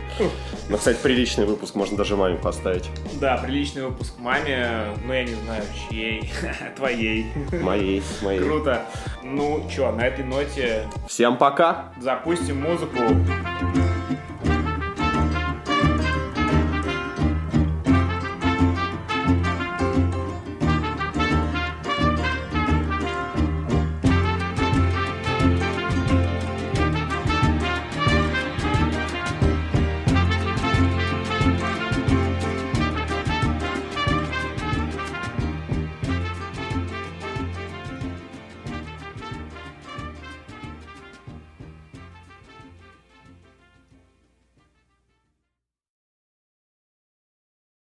Ну, 0.70 0.78
кстати, 0.78 0.98
приличный 1.02 1.46
выпуск, 1.46 1.76
можно 1.76 1.98
даже 1.98 2.16
маме 2.16 2.38
поставить. 2.38 2.90
Да, 3.20 3.38
приличный 3.38 3.86
выпуск 3.86 4.14
маме, 4.20 4.88
но 5.06 5.14
я 5.14 5.24
не 5.24 5.36
знаю, 5.36 5.64
чьей, 5.90 6.32
твоей. 6.76 7.26
Моей, 7.52 8.02
моей. 8.22 8.40
Круто. 8.40 8.86
Ну, 9.24 9.68
чё, 9.74 9.92
на 9.92 10.02
этой 10.02 10.26
ноте 10.26 10.88
Всем 11.08 11.38
пока! 11.38 11.94
запустим 12.00 12.62
музыку. 12.62 12.98